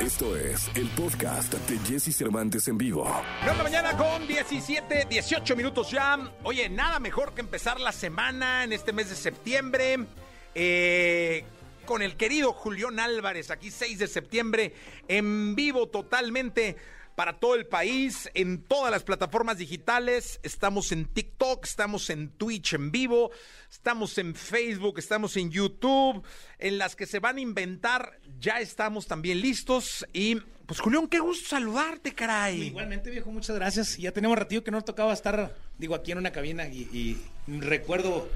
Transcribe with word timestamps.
Esto 0.00 0.34
es 0.34 0.70
el 0.74 0.88
podcast 0.90 1.52
de 1.52 1.78
Jesse 1.80 2.16
Cervantes 2.16 2.66
en 2.68 2.78
vivo. 2.78 3.04
9 3.44 3.52
de 3.52 3.56
la 3.58 3.62
mañana 3.62 3.96
con 3.96 4.26
17, 4.26 5.06
18 5.10 5.56
minutos 5.56 5.90
ya. 5.90 6.18
Oye, 6.42 6.70
nada 6.70 6.98
mejor 6.98 7.34
que 7.34 7.42
empezar 7.42 7.78
la 7.78 7.92
semana 7.92 8.64
en 8.64 8.72
este 8.72 8.92
mes 8.92 9.10
de 9.10 9.16
septiembre. 9.16 10.06
eh, 10.54 11.44
con 11.84 12.02
el 12.02 12.16
querido 12.16 12.52
Julián 12.52 13.00
Álvarez, 13.00 13.50
aquí 13.50 13.70
6 13.70 13.98
de 13.98 14.06
septiembre, 14.06 14.74
en 15.08 15.56
vivo 15.56 15.88
totalmente 15.88 16.76
para 17.20 17.34
todo 17.34 17.54
el 17.54 17.66
país, 17.66 18.30
en 18.32 18.62
todas 18.62 18.90
las 18.90 19.02
plataformas 19.02 19.58
digitales. 19.58 20.40
Estamos 20.42 20.90
en 20.90 21.04
TikTok, 21.04 21.66
estamos 21.66 22.08
en 22.08 22.30
Twitch 22.30 22.72
en 22.72 22.90
vivo, 22.90 23.30
estamos 23.70 24.16
en 24.16 24.34
Facebook, 24.34 24.98
estamos 24.98 25.36
en 25.36 25.50
YouTube, 25.50 26.24
en 26.58 26.78
las 26.78 26.96
que 26.96 27.04
se 27.04 27.18
van 27.18 27.36
a 27.36 27.40
inventar, 27.42 28.18
ya 28.38 28.60
estamos 28.60 29.06
también 29.06 29.42
listos. 29.42 30.06
Y 30.14 30.36
pues 30.64 30.80
Julián, 30.80 31.08
qué 31.08 31.18
gusto 31.18 31.46
saludarte, 31.46 32.14
caray. 32.14 32.68
Igualmente, 32.68 33.10
viejo, 33.10 33.30
muchas 33.30 33.54
gracias. 33.54 33.98
Ya 33.98 34.12
tenemos 34.12 34.38
ratito 34.38 34.64
que 34.64 34.70
no 34.70 34.80
tocaba 34.80 35.12
estar, 35.12 35.54
digo, 35.76 35.94
aquí 35.94 36.12
en 36.12 36.16
una 36.16 36.32
cabina 36.32 36.68
y 36.68 37.18
recuerdo, 37.46 38.30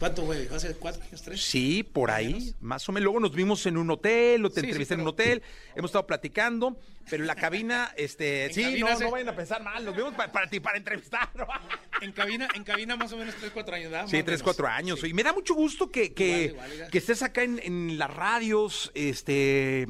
¿cuánto, 0.00 0.22
güey? 0.24 0.48
¿Hace 0.48 0.74
cuatro 0.74 1.00
años, 1.04 1.22
tres? 1.22 1.40
Sí, 1.44 1.84
por 1.84 2.10
ahí, 2.10 2.32
menos. 2.34 2.54
más 2.60 2.88
o 2.88 2.92
menos. 2.92 3.04
Luego 3.04 3.20
nos 3.20 3.32
vimos 3.32 3.64
en 3.66 3.76
un 3.76 3.88
hotel, 3.90 4.44
o 4.44 4.50
te 4.50 4.60
Sí, 4.62 4.66
entrevisté 4.66 4.94
sí, 4.94 4.98
en 4.98 5.02
un 5.02 5.08
hotel, 5.08 5.42
hemos 5.76 5.90
estado 5.90 6.06
platicando, 6.08 6.76
pero 7.08 7.22
en 7.22 7.28
la 7.28 7.36
cabina, 7.36 7.92
este, 7.96 8.46
En 8.46 8.54
sí, 8.54 8.62
cabina 8.62 8.80
no, 8.88 8.92
hace- 8.94 9.04
no 9.04 9.10
vayan 9.12 9.28
a 9.28 9.36
pensar 9.36 9.62
mal, 9.62 9.84
nos 9.84 9.94
vimos 9.94 10.14
para, 10.14 10.32
para 10.32 10.50
ti, 10.50 10.58
para 10.58 10.76
entrevistar. 10.76 11.30
En 12.02 12.12
cabina, 12.12 12.48
en 12.54 12.64
cabina 12.64 12.96
más 12.96 13.12
o 13.12 13.18
menos 13.18 13.34
tres, 13.38 13.50
cuatro 13.52 13.74
años, 13.74 13.90
¿verdad? 13.90 14.06
Sí, 14.08 14.22
tres, 14.22 14.42
cuatro 14.42 14.66
años. 14.66 15.00
Sí. 15.00 15.08
Y 15.08 15.12
me 15.12 15.22
da 15.22 15.34
mucho 15.34 15.54
gusto 15.54 15.90
que, 15.90 16.14
que, 16.14 16.44
Igual, 16.46 16.50
igual, 16.54 16.72
igual. 16.72 16.90
que 16.90 16.96
estés 16.96 17.22
acá 17.22 17.42
en, 17.42 17.60
en 17.62 17.98
las 17.98 18.08
radios, 18.08 18.90
este, 18.94 19.86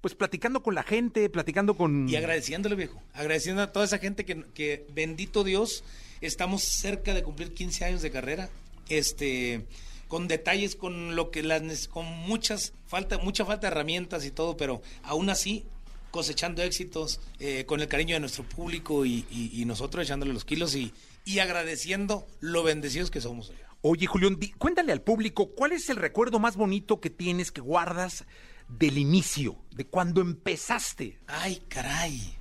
pues 0.00 0.16
platicando 0.16 0.60
con 0.60 0.74
la 0.74 0.82
gente, 0.82 1.30
platicando 1.30 1.76
con... 1.76 2.08
Y 2.08 2.16
agradeciéndole, 2.16 2.74
viejo. 2.74 3.00
Agradeciendo 3.14 3.62
a 3.62 3.70
toda 3.70 3.84
esa 3.84 3.98
gente 3.98 4.24
que, 4.24 4.42
que, 4.54 4.84
bendito 4.92 5.44
Dios, 5.44 5.84
estamos 6.20 6.64
cerca 6.64 7.14
de 7.14 7.22
cumplir 7.22 7.54
15 7.54 7.84
años 7.84 8.02
de 8.02 8.10
carrera. 8.10 8.50
Este 8.88 9.66
con 10.08 10.28
detalles, 10.28 10.76
con 10.76 11.16
lo 11.16 11.30
que 11.30 11.42
las 11.42 11.88
con 11.88 12.04
muchas 12.06 12.74
falta, 12.86 13.16
mucha 13.18 13.44
falta 13.46 13.66
de 13.68 13.72
herramientas 13.72 14.26
y 14.26 14.30
todo, 14.30 14.56
pero 14.58 14.82
aún 15.02 15.30
así 15.30 15.64
cosechando 16.10 16.62
éxitos, 16.62 17.20
eh, 17.38 17.64
con 17.64 17.80
el 17.80 17.88
cariño 17.88 18.14
de 18.14 18.20
nuestro 18.20 18.44
público 18.46 19.06
y, 19.06 19.24
y- 19.30 19.50
y 19.54 19.64
nosotros 19.64 20.04
echándole 20.04 20.34
los 20.34 20.44
kilos 20.44 20.74
y, 20.74 20.92
y 21.24 21.38
agradeciendo 21.38 22.26
lo 22.40 22.62
bendecidos 22.62 23.10
que 23.10 23.22
somos. 23.22 23.50
Oye, 23.80 24.06
Julián, 24.06 24.38
di- 24.38 24.52
cuéntale 24.52 24.92
al 24.92 25.00
público, 25.00 25.52
¿cuál 25.54 25.72
es 25.72 25.88
el 25.88 25.96
recuerdo 25.96 26.38
más 26.38 26.56
bonito 26.56 27.00
que 27.00 27.08
tienes, 27.08 27.50
que 27.50 27.62
guardas 27.62 28.26
del 28.68 28.98
inicio, 28.98 29.56
de 29.70 29.86
cuando 29.86 30.20
empezaste? 30.20 31.18
Ay, 31.26 31.62
caray. 31.68 32.36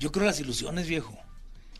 Yo 0.00 0.10
creo 0.10 0.26
las 0.26 0.40
ilusiones, 0.40 0.88
viejo. 0.88 1.16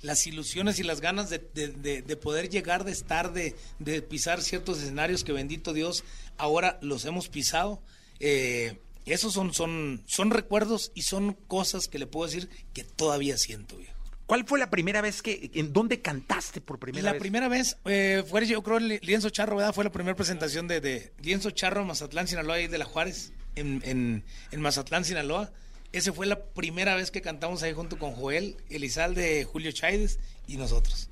Las 0.05 0.27
ilusiones 0.27 0.79
y 0.79 0.83
las 0.83 1.01
ganas 1.01 1.31
de, 1.31 1.39
de- 1.55 1.69
de- 1.69 2.03
de 2.03 2.17
poder 2.17 2.51
llegar, 2.51 2.85
de 2.85 2.93
estar, 2.93 3.33
de, 3.33 3.57
de 3.79 4.03
pisar 4.03 4.43
ciertos 4.43 4.79
escenarios 4.83 5.25
que 5.25 5.33
bendito 5.33 5.73
Dios 5.73 6.05
ahora 6.37 6.79
los 6.83 7.05
hemos 7.07 7.29
pisado. 7.29 7.81
Eh, 8.21 8.79
esos 9.07 9.33
son, 9.33 9.53
son, 9.55 10.03
son 10.07 10.31
recuerdos 10.31 10.93
y 10.95 11.03
son 11.03 11.33
cosas 11.33 11.89
que 11.89 11.99
le 11.99 12.07
puedo 12.07 12.27
decir 12.27 12.49
que 12.75 12.85
todavía 12.85 13.37
siento, 13.39 13.77
viejo. 13.79 13.93
¿Cuál 14.27 14.47
fue 14.47 14.59
la 14.59 14.71
primera 14.71 15.03
vez 15.03 15.21
que, 15.21 15.51
en 15.55 15.73
dónde 15.75 16.01
cantaste 16.01 16.61
por 16.63 16.79
primera 16.79 17.05
la 17.05 17.13
vez? 17.13 17.21
primera 17.21 17.49
vez 17.49 17.77
eh, 17.85 18.25
fue, 18.27 18.47
yo 18.47 18.63
creo, 18.63 18.79
en 18.79 18.89
Lienzo 19.03 19.29
Charro, 19.31 19.57
¿verdad? 19.57 19.75
Fue 19.75 19.85
la 19.85 19.93
primera 19.93 20.17
presentación 20.17 20.67
de, 20.69 20.81
de 20.81 21.13
Lienzo 21.23 21.51
Charro 21.51 21.85
Mazatlán, 21.85 22.27
Sinaloa, 22.29 22.61
y 22.61 22.67
de 22.69 22.79
la 22.79 22.87
Juárez, 22.87 23.33
en, 23.55 23.83
en, 23.85 24.25
en 24.51 24.61
Mazatlán, 24.63 25.05
Sinaloa. 25.05 25.53
Esa 25.95 26.13
fue 26.13 26.27
la 26.27 26.39
primera 26.45 26.95
vez 26.97 27.11
que 27.11 27.23
cantamos 27.23 27.63
ahí 27.63 27.73
junto 27.73 27.99
con 27.99 28.13
Joel, 28.13 28.57
Elizalde, 28.69 29.45
Julio 29.45 29.71
Chaides 29.73 30.19
y 30.47 30.57
nosotros. 30.57 31.09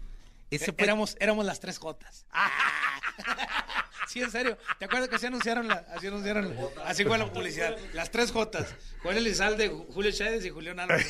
Ese 0.51 0.65
Ese 0.65 0.73
fue- 0.73 0.85
éramos, 0.85 1.17
éramos 1.21 1.45
las 1.47 1.61
tres 1.61 1.79
Jotas. 1.79 2.27
sí, 4.09 4.21
en 4.21 4.31
serio. 4.31 4.59
¿Te 4.79 4.85
acuerdas 4.85 5.09
que 5.09 5.15
así 5.17 5.27
anunciaron 5.27 5.69
la, 5.69 5.87
así 5.95 6.09
anunciaron, 6.09 6.55
la- 6.55 6.85
así 6.85 7.05
fue 7.05 7.17
la 7.17 7.33
publicidad? 7.33 7.77
Las 7.95 8.11
tres 8.11 8.33
Jotas. 8.33 8.75
Joel 9.03 9.19
Elizalde, 9.19 9.69
Julio 9.69 10.11
Chaides 10.13 10.45
y 10.45 10.51
Julián 10.51 10.79
Álvarez. 10.81 11.07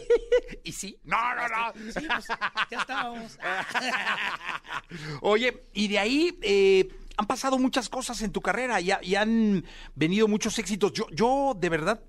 ¿Y 0.64 0.72
sí? 0.72 0.98
No, 1.04 1.16
no, 1.34 1.48
no. 1.48 1.72
Sí, 1.92 2.06
pues, 2.06 2.26
ya 2.70 2.78
estábamos. 2.80 3.38
Oye, 5.20 5.62
y 5.72 5.88
de 5.88 5.98
ahí 5.98 6.38
eh, 6.42 6.88
han 7.16 7.26
pasado 7.26 7.58
muchas 7.58 7.88
cosas 7.88 8.20
en 8.22 8.32
tu 8.32 8.40
carrera 8.40 8.80
y, 8.80 8.90
y 9.02 9.14
han 9.14 9.64
venido 9.94 10.28
muchos 10.28 10.58
éxitos. 10.58 10.92
Yo, 10.92 11.06
yo 11.10 11.54
de 11.58 11.68
verdad 11.68 12.00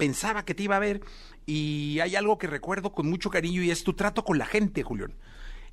pensaba 0.00 0.44
que 0.44 0.54
te 0.54 0.64
iba 0.64 0.76
a 0.76 0.80
ver 0.80 1.00
y 1.46 1.98
hay 2.00 2.16
algo 2.16 2.38
que 2.38 2.46
recuerdo 2.48 2.92
con 2.92 3.08
mucho 3.08 3.30
cariño 3.30 3.62
y 3.62 3.70
es 3.70 3.84
tu 3.84 3.92
trato 3.92 4.24
con 4.24 4.36
la 4.38 4.46
gente, 4.46 4.82
Julián. 4.82 5.14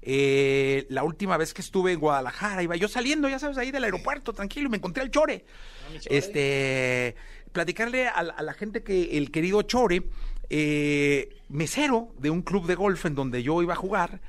Eh, 0.01 0.85
la 0.89 1.03
última 1.03 1.37
vez 1.37 1.53
que 1.53 1.61
estuve 1.61 1.91
en 1.93 1.99
Guadalajara, 1.99 2.61
iba 2.63 2.75
yo 2.75 2.87
saliendo, 2.87 3.27
ya 3.27 3.39
sabes, 3.39 3.57
ahí 3.57 3.71
del 3.71 3.83
aeropuerto, 3.83 4.31
tranquilo, 4.33 4.67
y 4.67 4.69
me 4.71 4.77
encontré 4.77 5.01
al 5.03 5.09
Chore. 5.11 5.43
Este, 6.09 7.15
platicarle 7.51 8.07
a, 8.07 8.23
la- 8.23 8.33
a 8.33 8.43
la 8.43 8.53
gente 8.53 8.83
que 8.83 9.17
el 9.17 9.31
querido 9.31 9.61
Chore, 9.63 10.03
eh, 10.49 11.35
mesero 11.49 12.09
de 12.19 12.29
un 12.29 12.41
club 12.41 12.67
de 12.67 12.75
golf 12.75 13.05
en 13.05 13.15
donde 13.15 13.43
yo 13.43 13.61
iba 13.61 13.73
a 13.73 13.77
jugar. 13.77 14.21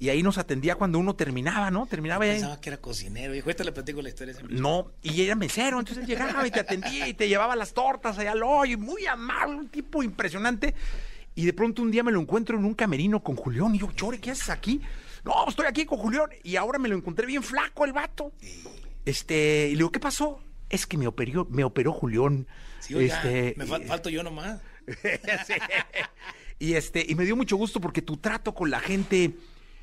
Y 0.00 0.08
ahí 0.08 0.22
nos 0.24 0.38
atendía 0.38 0.74
cuando 0.74 0.98
uno 0.98 1.14
terminaba, 1.14 1.70
¿no? 1.70 1.86
Terminaba 1.86 2.26
y- 2.26 2.30
Pensaba 2.30 2.60
que 2.60 2.70
era 2.70 2.78
cocinero. 2.78 3.34
Y 3.34 3.40
ahorita 3.40 3.62
le 3.62 3.70
platico 3.70 4.02
la 4.02 4.08
historia. 4.08 4.34
no, 4.48 4.90
y 5.02 5.22
era 5.22 5.36
mesero, 5.36 5.78
entonces 5.78 6.02
él 6.02 6.08
llegaba 6.08 6.44
y 6.46 6.50
te 6.50 6.58
atendía 6.60 7.06
y 7.06 7.14
te 7.14 7.28
llevaba 7.28 7.54
las 7.54 7.72
tortas 7.74 8.18
allá 8.18 8.32
al 8.32 8.42
hoyo, 8.42 8.72
y 8.72 8.76
muy 8.76 9.06
amable, 9.06 9.54
un 9.56 9.68
tipo 9.68 10.02
impresionante. 10.02 10.74
Y 11.36 11.44
de 11.44 11.52
pronto 11.52 11.82
un 11.82 11.90
día 11.92 12.02
me 12.02 12.10
lo 12.10 12.20
encuentro 12.20 12.58
en 12.58 12.64
un 12.64 12.74
camerino 12.74 13.22
con 13.22 13.36
Julián, 13.36 13.74
y 13.74 13.78
yo, 13.78 13.92
Chore, 13.92 14.18
¿qué 14.18 14.32
haces 14.32 14.48
aquí? 14.50 14.80
No, 15.24 15.46
estoy 15.48 15.66
aquí 15.66 15.84
con 15.84 15.98
Julián, 15.98 16.30
y 16.42 16.56
ahora 16.56 16.78
me 16.78 16.88
lo 16.88 16.96
encontré 16.96 17.26
bien 17.26 17.42
flaco 17.42 17.84
el 17.84 17.92
vato. 17.92 18.32
Este, 19.04 19.66
y 19.68 19.72
le 19.72 19.76
digo, 19.78 19.92
¿qué 19.92 20.00
pasó? 20.00 20.40
Es 20.68 20.86
que 20.86 20.96
me 20.96 21.06
operó, 21.06 21.46
me 21.50 21.62
operó 21.64 21.92
Julián. 21.92 22.46
Sí, 22.80 22.94
oiga, 22.94 23.16
este, 23.16 23.54
me 23.56 23.66
fal- 23.66 23.86
falto 23.86 24.08
yo 24.08 24.22
nomás. 24.22 24.60
Sí. 25.46 25.54
Y 26.58 26.74
este, 26.74 27.04
y 27.08 27.14
me 27.14 27.24
dio 27.24 27.36
mucho 27.36 27.56
gusto 27.56 27.80
porque 27.80 28.02
tu 28.02 28.16
trato 28.18 28.54
con 28.54 28.70
la 28.70 28.80
gente, 28.80 29.32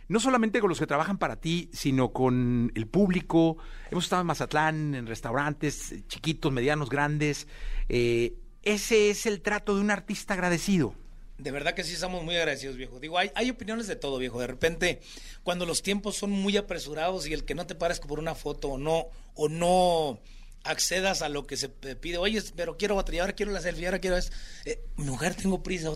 no 0.07 0.19
solamente 0.19 0.59
con 0.59 0.69
los 0.69 0.79
que 0.79 0.87
trabajan 0.87 1.17
para 1.17 1.37
ti, 1.37 1.69
sino 1.73 2.13
con 2.13 2.71
el 2.75 2.87
público. 2.87 3.57
Hemos 3.91 4.05
estado 4.05 4.21
en 4.21 4.27
Mazatlán, 4.27 4.95
en 4.95 5.07
restaurantes 5.07 5.95
chiquitos, 6.07 6.51
medianos, 6.51 6.89
grandes. 6.89 7.47
Eh, 7.89 8.35
ese 8.63 9.09
es 9.09 9.25
el 9.25 9.41
trato 9.41 9.75
de 9.75 9.81
un 9.81 9.91
artista 9.91 10.33
agradecido. 10.33 10.93
De 11.37 11.51
verdad 11.51 11.73
que 11.73 11.83
sí 11.83 11.93
estamos 11.93 12.23
muy 12.23 12.35
agradecidos, 12.35 12.77
viejo. 12.77 12.99
Digo, 12.99 13.17
hay, 13.17 13.49
opiniones 13.49 13.87
de 13.87 13.95
todo, 13.95 14.17
viejo. 14.17 14.39
De 14.39 14.47
repente, 14.47 15.01
cuando 15.43 15.65
los 15.65 15.83
tiempos 15.83 16.15
son 16.15 16.31
muy 16.31 16.57
apresurados 16.57 17.27
y 17.27 17.33
el 17.33 17.45
que 17.45 17.53
no 17.53 17.67
te 17.67 17.75
parezca 17.75 18.07
por 18.07 18.19
una 18.19 18.33
foto 18.33 18.69
o 18.69 18.77
no, 18.77 19.09
o 19.35 19.47
no 19.47 20.19
accedas 20.63 21.21
a 21.21 21.29
lo 21.29 21.45
que 21.45 21.55
se 21.55 21.69
pide, 21.69 22.17
oye, 22.17 22.41
pero 22.55 22.75
quiero 22.75 22.95
ahora 22.95 23.33
quiero 23.33 23.51
la 23.51 23.61
selfie, 23.61 23.85
ahora 23.85 23.99
quiero. 23.99 24.17
Eh, 24.65 24.83
mujer, 24.95 25.35
tengo 25.35 25.61
prisa. 25.61 25.91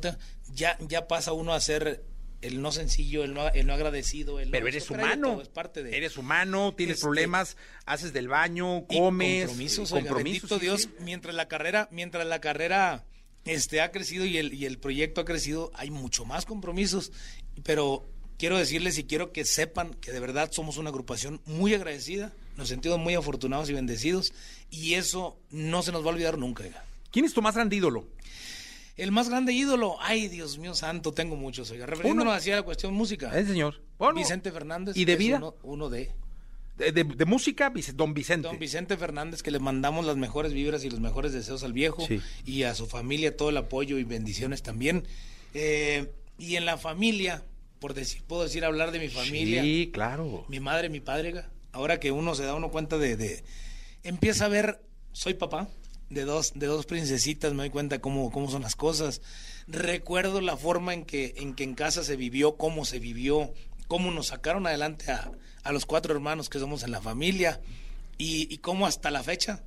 Ya, 0.54 0.78
ya 0.80 1.08
pasa 1.08 1.34
uno 1.34 1.54
a 1.54 1.60
ser 1.60 2.04
el 2.42 2.62
no 2.62 2.72
sencillo, 2.72 3.24
el 3.24 3.34
no, 3.34 3.48
el 3.50 3.66
no 3.68 3.74
agradecido. 3.74 4.40
El 4.40 4.48
no- 4.48 4.52
Pero 4.52 4.68
eres 4.68 4.90
hay 4.90 4.98
de 4.98 5.04
humano. 5.04 5.32
todo, 5.34 5.42
es 5.42 5.50
parte 5.50 5.84
de... 5.84 5.96
Eres 5.98 6.18
humano, 6.18 6.74
tienes 6.76 6.96
Este, 6.96 7.06
problemas, 7.06 7.58
haces 7.86 8.14
del 8.14 8.28
baño, 8.28 8.86
comes. 8.88 9.46
compromisos, 9.46 9.92
oiga, 9.92 10.08
compromisos, 10.08 10.50
bendito 10.50 10.56
sí, 10.60 10.62
Dios, 10.66 10.82
sí. 10.84 10.90
mientras 11.04 11.36
la 11.36 11.48
carrera, 11.48 11.88
mientras 11.92 12.26
la 12.26 12.42
carrera 12.42 13.06
este 13.46 13.82
ha 13.82 13.92
crecido 13.92 14.26
y 14.26 14.38
el, 14.38 14.54
y 14.54 14.66
el 14.66 14.78
proyecto 14.78 15.22
ha 15.22 15.26
crecido, 15.26 15.72
hay 15.74 15.90
mucho 15.90 16.26
más 16.26 16.46
compromisos, 16.46 17.12
pero 17.64 18.08
quiero 18.38 18.58
decirles 18.58 18.98
y 18.98 19.04
quiero 19.06 19.32
que 19.32 19.46
sepan 19.46 19.94
que 19.96 20.12
de 20.12 20.20
verdad 20.20 20.52
somos 20.52 20.78
una 20.78 20.90
agrupación 20.90 21.42
muy 21.46 21.74
agradecida, 21.74 22.34
nos 22.58 22.68
sentimos 22.70 23.00
muy 23.00 23.16
afortunados 23.16 23.70
y 23.70 23.74
bendecidos 23.74 24.34
y 24.70 24.94
eso 24.96 25.40
no 25.50 25.82
se 25.84 25.92
nos 25.92 26.04
va 26.04 26.08
a 26.08 26.14
olvidar 26.14 26.38
nunca. 26.38 26.64
oiga. 26.64 26.86
¿Quién 27.12 27.26
es 27.26 27.34
tu 27.34 27.42
más 27.42 27.56
grande 27.56 27.76
ídolo? 27.76 28.08
El 28.98 29.12
más 29.12 29.30
grande 29.30 29.54
ídolo, 29.54 29.96
ay 30.02 30.28
Dios 30.28 30.58
mío 30.58 30.74
santo, 30.76 31.12
tengo 31.14 31.36
muchos, 31.36 31.72
oiga, 31.72 31.86
refiriéndonos 31.86 32.34
hacia 32.36 32.56
la 32.58 32.64
cuestión 32.64 32.94
música. 32.94 33.38
El 33.38 33.48
señor. 33.48 33.82
Bueno, 33.98 34.16
Vicente 34.16 34.52
Fernández. 34.52 34.96
¿Y 34.98 35.06
de 35.06 35.16
vida? 35.16 35.38
Uno, 35.38 35.56
uno 35.64 35.90
de... 35.90 36.12
De, 36.78 36.92
de- 36.92 37.04
de 37.04 37.26
música, 37.26 37.72
don 37.94 38.14
Vicente. 38.14 38.48
Don 38.48 38.58
Vicente 38.58 38.98
Fernández, 38.98 39.44
que 39.44 39.52
le 39.52 39.60
mandamos 39.60 40.06
las 40.06 40.18
mejores 40.18 40.52
vibras 40.54 40.84
y 40.84 40.90
los 40.90 41.00
mejores 41.00 41.32
deseos 41.32 41.64
al 41.64 41.74
viejo 41.74 42.06
Sí. 42.08 42.20
y 42.46 42.64
a 42.64 42.74
su 42.74 42.88
familia 42.88 43.36
todo 43.38 43.50
el 43.50 43.58
apoyo 43.58 44.00
y 44.00 44.04
bendiciones 44.04 44.64
también. 44.64 45.04
Eh, 45.54 46.12
y 46.40 46.56
en 46.56 46.66
la 46.66 46.78
familia, 46.78 47.44
por 47.80 47.94
decir, 47.94 48.24
puedo 48.26 48.44
decir 48.44 48.66
hablar 48.66 48.92
de 48.92 49.00
mi 49.00 49.10
familia, 49.10 49.62
Sí, 49.62 49.92
claro. 49.94 50.46
mi 50.48 50.60
madre, 50.60 50.90
mi 50.90 51.02
padre, 51.02 51.44
ahora 51.72 52.00
que 52.00 52.12
uno 52.12 52.34
se 52.36 52.44
da 52.46 52.56
uno 52.56 52.72
cuenta 52.72 52.98
de, 52.98 53.16
de- 53.16 53.44
empieza 54.04 54.46
a 54.46 54.48
ver, 54.48 54.82
soy 55.12 55.36
papá 55.36 55.68
de 56.12 56.26
dos, 56.26 56.52
de 56.56 56.68
dos 56.68 56.86
princesitas, 56.86 57.54
me 57.54 57.64
doy 57.64 57.70
cuenta 57.70 58.00
cómo, 58.00 58.32
cómo 58.32 58.52
son 58.52 58.62
las 58.62 58.76
cosas. 58.76 59.22
Recuerdo 59.68 60.42
la 60.42 60.58
forma 60.58 60.94
en 60.94 61.06
que, 61.06 61.34
en 61.38 61.56
que 61.56 61.64
en 61.64 61.74
casa 61.74 62.04
se 62.04 62.18
vivió, 62.18 62.58
cómo 62.58 62.86
se 62.86 63.00
vivió, 63.00 63.54
cómo 63.88 64.12
nos 64.12 64.28
sacaron 64.28 64.68
adelante 64.68 65.10
a, 65.12 65.32
a 65.64 65.72
los 65.72 65.86
cuatro 65.86 66.14
hermanos 66.14 66.50
que 66.50 66.60
somos 66.60 66.84
en 66.84 66.92
la 66.92 67.02
familia 67.02 67.62
y, 68.18 68.54
y 68.54 68.58
cómo 68.58 68.86
hasta 68.86 69.10
la 69.10 69.24
fecha, 69.24 69.64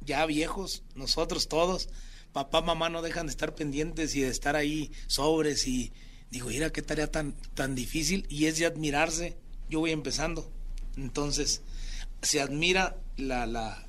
ya 0.00 0.24
viejos, 0.26 0.84
nosotros 0.94 1.48
todos, 1.48 1.88
papá, 2.32 2.62
mamá 2.62 2.88
no 2.88 3.02
dejan 3.02 3.26
de 3.26 3.32
estar 3.32 3.54
pendientes 3.56 4.14
y 4.14 4.20
de 4.20 4.28
estar 4.28 4.54
ahí 4.54 4.92
sobres 5.08 5.66
y 5.66 5.92
digo, 6.30 6.48
mira 6.48 6.70
qué 6.70 6.82
tarea 6.82 7.10
tan, 7.10 7.34
tan 7.54 7.74
difícil 7.74 8.26
y 8.28 8.46
es 8.46 8.58
de 8.58 8.66
admirarse. 8.66 9.36
Yo 9.68 9.80
voy 9.80 9.90
empezando. 9.90 10.50
Entonces, 10.96 11.62
se 12.22 12.40
admira 12.40 12.96
la, 13.16 13.46
la, 13.46 13.86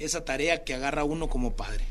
esa 0.00 0.24
tarea 0.24 0.64
que 0.64 0.74
agarra 0.74 1.04
uno 1.04 1.28
como 1.28 1.54
padre. 1.54 1.84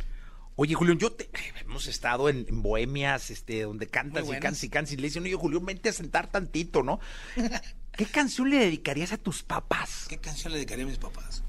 Oye, 0.56 0.74
Julián, 0.76 0.98
yo 0.98 1.14
te, 1.14 1.30
hemos 1.62 1.88
estado 1.88 2.28
en, 2.28 2.46
en 2.50 2.62
bohemias, 2.62 3.30
este, 3.30 3.62
donde 3.62 3.88
cantas 3.88 4.28
y 4.28 4.32
cantas 4.32 4.64
y 4.64 4.70
cantas 4.70 4.94
y 4.94 4.98
le 4.98 5.04
dicen, 5.04 5.24
oye, 5.24 5.36
Julián, 5.36 5.66
vente 5.66 5.88
a 5.88 5.94
sentar 5.94 6.28
tantito, 6.30 6.84
¿no? 6.84 7.00
¿Qué 7.94 8.06
canción 8.06 8.50
le 8.50 8.58
dedicarías 8.58 9.14
a 9.14 9.18
tus 9.18 9.44
papás? 9.44 10.06
¿Qué 10.10 10.18
canción 10.18 10.52
le 10.52 10.58
dedicaría 10.58 10.84
a 10.84 10.88
mis 10.88 10.98
papás? 10.98 11.44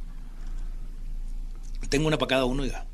Tengo 1.89 2.07
una 2.07 2.19
para 2.19 2.29
cada 2.29 2.45
uno, 2.45 2.65
ya. 2.65 2.87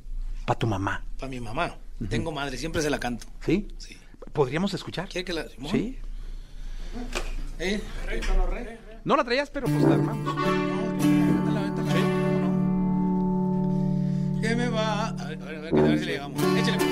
Para 0.47 0.59
tu 0.59 0.67
mamá, 0.67 1.05
Para 1.19 1.29
mi 1.29 1.41
mamá. 1.41 1.77
Tengo 2.09 2.31
madre, 2.31 2.57
siempre 2.57 2.81
se 2.83 2.91
la 2.91 3.01
canto. 3.01 3.27
¿sí? 3.45 3.69
Sí. 3.79 3.97
¿Podríamos 4.33 4.73
escuchar? 4.75 5.09
¿Quiere 5.09 5.25
que 5.25 5.33
la.? 5.33 5.49
Simón? 5.49 5.71
Sí. 5.71 5.99
¿Eh? 7.59 7.81
No 9.05 9.17
la 9.17 9.25
traías, 9.25 9.51
pero 9.51 9.67
pues 9.67 9.83
la 9.83 9.95
armamos. 9.95 10.86
¿Qué 14.41 14.55
me 14.55 14.69
va? 14.69 15.09
A 15.09 15.25
ver, 15.29 15.38
a 15.43 15.44
ver, 15.44 15.56
a 15.56 15.83
ver, 15.83 15.99
si 15.99 16.05
le 16.05 16.12
llegamos. 16.12 16.43
Échale. 16.59 16.85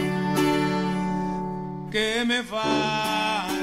¿Qué 1.90 2.24
me 2.26 2.42
falta 2.42 3.53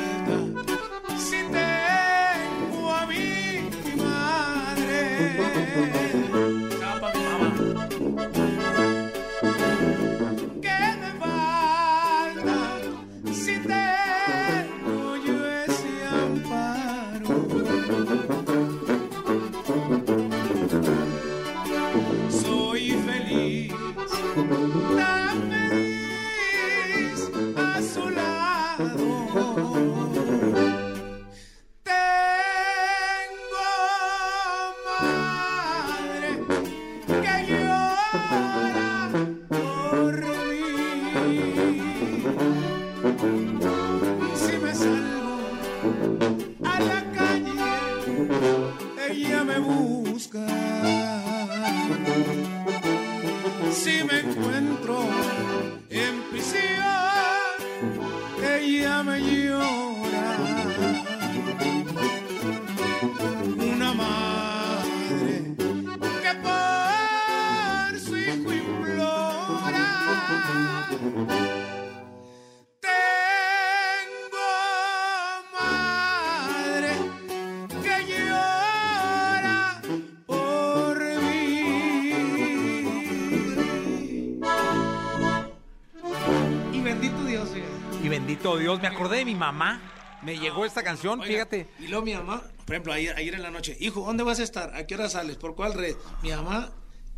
bendito 88.56 88.74
Dios, 88.78 88.82
me 88.82 88.88
acordé 88.88 89.18
de 89.18 89.26
mi 89.26 89.36
mamá. 89.36 89.82
Me 90.22 90.38
llegó 90.38 90.66
esta 90.66 90.84
canción, 90.84 91.20
Oiga, 91.20 91.32
fíjate. 91.32 91.68
Y 91.80 91.88
luego 91.88 92.06
mi 92.06 92.14
mamá, 92.14 92.44
por 92.66 92.76
ejemplo, 92.76 92.94
ayer, 92.94 93.16
ayer 93.16 93.34
en 93.34 93.42
la 93.42 93.50
noche, 93.50 93.76
hijo, 93.80 94.06
¿dónde 94.06 94.24
vas 94.24 94.40
a 94.40 94.44
estar? 94.44 94.76
¿A 94.76 94.86
qué 94.86 94.94
hora 94.94 95.10
sales? 95.10 95.36
¿Por 95.38 95.56
cuál 95.56 95.74
red? 95.74 95.96
Mi 96.22 96.30
mamá, 96.30 96.72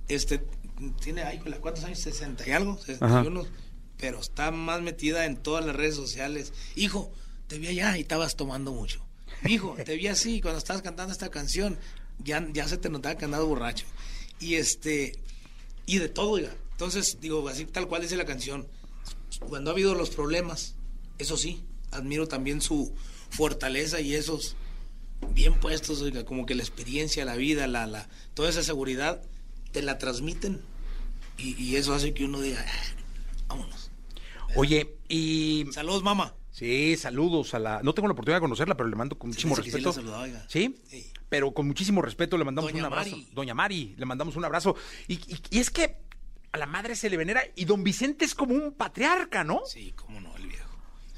este, 0.07 0.41
tiene, 1.01 1.23
ay, 1.23 1.39
¿cuántos 1.59 1.83
años? 1.83 1.99
60 1.99 2.47
y 2.47 2.51
algo, 2.51 2.77
61, 2.77 3.45
pero 3.97 4.19
está 4.19 4.51
más 4.51 4.81
metida 4.81 5.25
en 5.25 5.35
todas 5.35 5.65
las 5.65 5.75
redes 5.75 5.95
sociales. 5.95 6.53
Hijo, 6.75 7.11
te 7.47 7.59
vi 7.59 7.67
allá 7.67 7.97
y 7.97 8.01
estabas 8.01 8.35
tomando 8.37 8.71
mucho. 8.71 9.05
Hijo, 9.45 9.75
te 9.83 9.95
vi 9.97 10.07
así 10.07 10.39
cuando 10.39 10.59
estabas 10.59 10.81
cantando 10.81 11.11
esta 11.11 11.29
canción, 11.29 11.77
ya, 12.19 12.45
ya 12.53 12.67
se 12.67 12.77
te 12.77 12.89
notaba 12.89 13.15
que 13.15 13.25
andabas 13.25 13.47
borracho. 13.47 13.85
Y 14.39 14.55
este, 14.55 15.19
y 15.85 15.97
de 15.97 16.09
todo, 16.09 16.31
oiga. 16.31 16.55
Entonces, 16.71 17.17
digo, 17.19 17.47
así 17.49 17.65
tal 17.65 17.87
cual 17.87 18.01
dice 18.01 18.15
la 18.15 18.25
canción. 18.25 18.67
Cuando 19.49 19.71
ha 19.71 19.73
habido 19.73 19.95
los 19.95 20.09
problemas, 20.09 20.75
eso 21.23 21.37
sí, 21.37 21.63
admiro 21.91 22.27
también 22.27 22.61
su 22.61 22.93
fortaleza 23.29 23.99
y 24.01 24.13
esos 24.13 24.55
bien 25.33 25.55
puestos, 25.59 26.01
oiga, 26.01 26.25
como 26.25 26.45
que 26.45 26.53
la 26.55 26.61
experiencia, 26.63 27.25
la 27.25 27.35
vida, 27.35 27.65
la, 27.67 27.87
la, 27.87 28.07
toda 28.33 28.49
esa 28.49 28.61
seguridad, 28.63 29.21
te 29.71 29.81
la 29.81 29.97
transmiten 29.97 30.61
y, 31.37 31.55
y 31.61 31.75
eso 31.77 31.93
hace 31.93 32.13
que 32.13 32.25
uno 32.25 32.41
diga, 32.41 32.63
"Ah, 32.67 33.45
vámonos. 33.47 33.89
Oye, 34.55 34.95
y... 35.09 35.65
Saludos, 35.71 36.03
mamá. 36.03 36.35
Sí, 36.51 36.95
saludos 36.97 37.55
a 37.55 37.59
la... 37.59 37.81
No 37.81 37.93
tengo 37.95 38.07
la 38.07 38.11
oportunidad 38.13 38.37
de 38.37 38.41
conocerla, 38.41 38.77
pero 38.77 38.87
le 38.87 38.95
mando 38.95 39.17
con 39.17 39.29
muchísimo 39.31 39.55
sí 39.55 39.63
respeto. 39.63 39.91
saludaba, 39.91 40.21
oiga. 40.23 40.45
¿Sí? 40.47 40.75
Sí. 40.87 41.11
Pero 41.29 41.51
con 41.55 41.65
muchísimo 41.65 42.03
respeto 42.03 42.37
le 42.37 42.43
mandamos 42.43 42.71
Doña 42.71 42.85
un 42.87 42.93
abrazo. 42.93 43.09
Mari. 43.17 43.27
Doña 43.33 43.53
Mari, 43.55 43.95
le 43.97 44.05
mandamos 44.05 44.35
un 44.35 44.45
abrazo. 44.45 44.75
Y, 45.07 45.13
y- 45.15 45.41
y 45.49 45.57
es 45.59 45.71
que 45.71 45.97
a 46.51 46.57
la 46.59 46.67
madre 46.67 46.95
se 46.95 47.09
le 47.09 47.17
venera 47.17 47.41
y 47.55 47.65
don 47.65 47.83
Vicente 47.83 48.25
es 48.25 48.35
como 48.35 48.53
un 48.53 48.73
patriarca, 48.73 49.43
¿no? 49.43 49.61
Sí, 49.65 49.93
cómo 49.95 50.21
no, 50.21 50.35
el 50.37 50.45
viejo. 50.47 50.69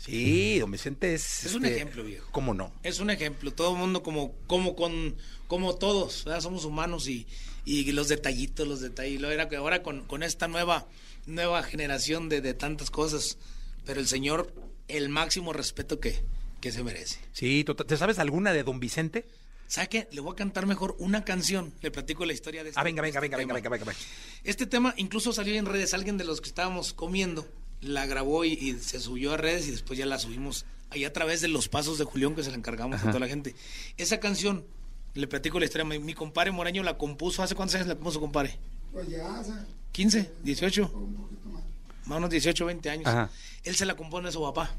Sí, 0.05 0.59
don 0.59 0.71
Vicente 0.71 1.13
es... 1.13 1.37
este, 1.37 1.47
Es 1.49 1.55
un 1.55 1.65
ejemplo, 1.65 2.03
viejo. 2.03 2.27
¿Cómo 2.31 2.53
no? 2.53 2.71
Es 2.83 2.99
un 2.99 3.09
ejemplo, 3.09 3.51
todo 3.53 3.71
el 3.73 3.77
mundo 3.79 4.03
como, 4.03 4.33
como 4.47 4.75
con, 4.75 5.15
como 5.47 5.75
todos, 5.75 6.23
¿verdad? 6.25 6.41
somos 6.41 6.63
humanos 6.65 7.07
y, 7.07 7.25
y 7.65 7.91
los 7.91 8.07
detallitos, 8.07 8.67
los 8.67 8.81
detalles. 8.81 9.19
Lo 9.19 9.31
era 9.31 9.49
que 9.49 9.55
ahora 9.55 9.81
con, 9.81 10.05
con 10.05 10.21
esta 10.23 10.47
nueva, 10.47 10.87
nueva 11.25 11.63
generación 11.63 12.29
de, 12.29 12.41
de 12.41 12.53
tantas 12.53 12.91
cosas, 12.91 13.37
pero 13.85 13.99
el 13.99 14.07
señor, 14.07 14.53
el 14.87 15.09
máximo 15.09 15.53
respeto 15.53 15.99
que, 15.99 16.21
que 16.61 16.71
se 16.71 16.83
merece. 16.83 17.19
Sí, 17.33 17.63
total- 17.63 17.87
¿te 17.87 17.97
sabes 17.97 18.19
alguna 18.19 18.53
de 18.53 18.63
don 18.63 18.79
Vicente? 18.79 19.25
¿Sabe 19.67 19.89
qué? 19.89 20.07
Le 20.11 20.21
voy 20.21 20.33
a 20.33 20.35
cantar 20.35 20.67
mejor 20.67 20.95
una 20.99 21.25
canción. 21.25 21.73
Le 21.81 21.89
platico 21.89 22.23
la 22.25 22.33
historia 22.33 22.63
de 22.63 22.69
este 22.69 22.79
Ah, 22.79 22.83
venga, 22.83 23.01
venga, 23.01 23.17
este 23.17 23.21
venga, 23.27 23.37
venga, 23.37 23.53
venga, 23.55 23.69
venga, 23.69 23.85
venga. 23.85 23.99
Este 24.43 24.67
tema 24.67 24.93
incluso 24.97 25.33
salió 25.33 25.55
en 25.55 25.65
redes. 25.65 25.95
Alguien 25.95 26.17
de 26.19 26.23
los 26.23 26.39
que 26.39 26.49
estábamos 26.49 26.93
comiendo 26.93 27.47
la 27.81 28.05
grabó 28.05 28.45
y, 28.45 28.53
y 28.53 28.73
se 28.79 28.99
subió 28.99 29.33
a 29.33 29.37
redes 29.37 29.67
y 29.67 29.71
después 29.71 29.97
ya 29.99 30.05
la 30.05 30.19
subimos 30.19 30.65
ahí 30.89 31.05
a 31.05 31.13
través 31.13 31.41
de 31.41 31.47
los 31.47 31.67
pasos 31.67 31.97
de 31.97 32.05
Julián 32.05 32.35
que 32.35 32.43
se 32.43 32.51
la 32.51 32.57
encargamos 32.57 33.01
a 33.01 33.07
toda 33.07 33.19
la 33.19 33.27
gente. 33.27 33.55
Esa 33.97 34.19
canción, 34.19 34.65
le 35.13 35.27
platico 35.27 35.59
la 35.59 35.65
historia. 35.65 35.85
Mi, 35.85 35.99
mi 35.99 36.13
compadre 36.13 36.51
Moreño 36.51 36.83
la 36.83 36.97
compuso. 36.97 37.43
¿Hace 37.43 37.55
cuántos 37.55 37.75
años 37.75 37.87
la 37.87 37.95
compuso, 37.95 38.19
compadre? 38.19 38.57
Pues 38.91 39.09
ya, 39.09 39.39
o 39.39 39.43
sea, 39.43 39.65
¿15? 39.93 40.29
¿18? 40.43 40.93
un 40.93 41.15
poquito 41.15 41.49
más. 41.49 41.63
Más 42.05 42.11
o 42.11 42.15
menos 42.15 42.29
18, 42.29 42.65
20 42.65 42.89
años. 42.89 43.07
Ajá. 43.07 43.29
Él 43.63 43.75
se 43.75 43.85
la 43.85 43.95
compone 43.95 44.29
a 44.29 44.31
su 44.31 44.41
papá. 44.41 44.71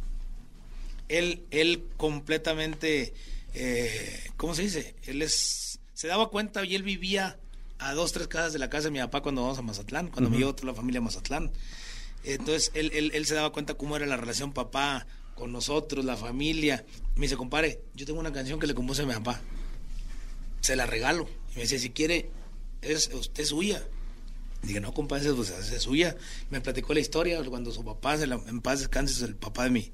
Él, 1.09 1.45
él 1.50 1.85
completamente, 1.97 3.15
eh, 3.55 4.31
¿cómo 4.37 4.55
se 4.55 4.62
dice? 4.62 4.95
Él 5.05 5.23
es, 5.23 5.79
se 5.95 6.09
daba 6.09 6.31
cuenta 6.31 6.65
y 6.65 6.75
él 6.75 6.83
vivía 6.83 7.38
a 7.79 7.95
dos, 7.95 8.12
tres 8.12 8.29
casas 8.29 8.53
de 8.53 8.59
la 8.59 8.71
casa 8.71 8.85
de 8.85 8.91
mi 8.91 8.99
papá 8.99 9.23
cuando 9.23 9.43
vamos 9.43 9.59
a 9.59 9.62
Mazatlán, 9.62 10.09
cuando 10.09 10.31
me 10.31 10.38
llevó 10.38 10.55
toda 10.55 10.73
la 10.73 10.75
familia 10.75 10.99
a 11.00 11.05
Mazatlán. 11.05 11.50
Entonces 12.26 12.71
él, 12.75 12.90
él, 12.92 13.11
él 13.14 13.25
se 13.26 13.35
daba 13.35 13.52
cuenta 13.52 13.75
cómo 13.75 13.97
era 13.97 14.04
la 14.06 14.16
relación 14.16 14.52
papá 14.52 15.06
con 15.35 15.52
nosotros, 15.52 16.04
la 16.04 16.16
familia. 16.16 16.85
Me 17.14 17.23
dice, 17.23 17.37
compadre, 17.37 17.80
yo 17.95 18.04
tengo 18.06 18.21
una 18.21 18.33
canción 18.33 18.59
que 18.61 18.66
le 18.66 18.75
compuse 18.75 19.02
a 19.02 19.06
mi 19.06 19.14
papá. 19.14 19.40
Se 20.61 20.76
la 20.76 20.87
regalo. 20.87 21.28
Y 21.52 21.56
me 21.56 21.62
dice, 21.62 21.78
si 21.78 21.90
quiere, 21.90 22.30
es 22.83 23.11
usted 23.12 23.45
suya. 23.45 23.83
Dije, 24.62 24.80
no, 24.80 24.92
compadre, 24.92 25.33
pues 25.35 25.50
es 25.50 25.83
suya. 25.83 26.16
Me 26.50 26.61
platicó 26.61 26.92
la 26.95 27.00
historia 27.00 27.42
cuando 27.45 27.71
su 27.73 27.85
papá, 27.85 28.16
se 28.18 28.26
la- 28.26 28.40
en 28.49 28.61
paz 28.61 28.80
descanse, 28.80 29.12
es 29.14 29.23
el 29.23 29.37
papá 29.37 29.64
de 29.64 29.71
mi, 29.71 29.92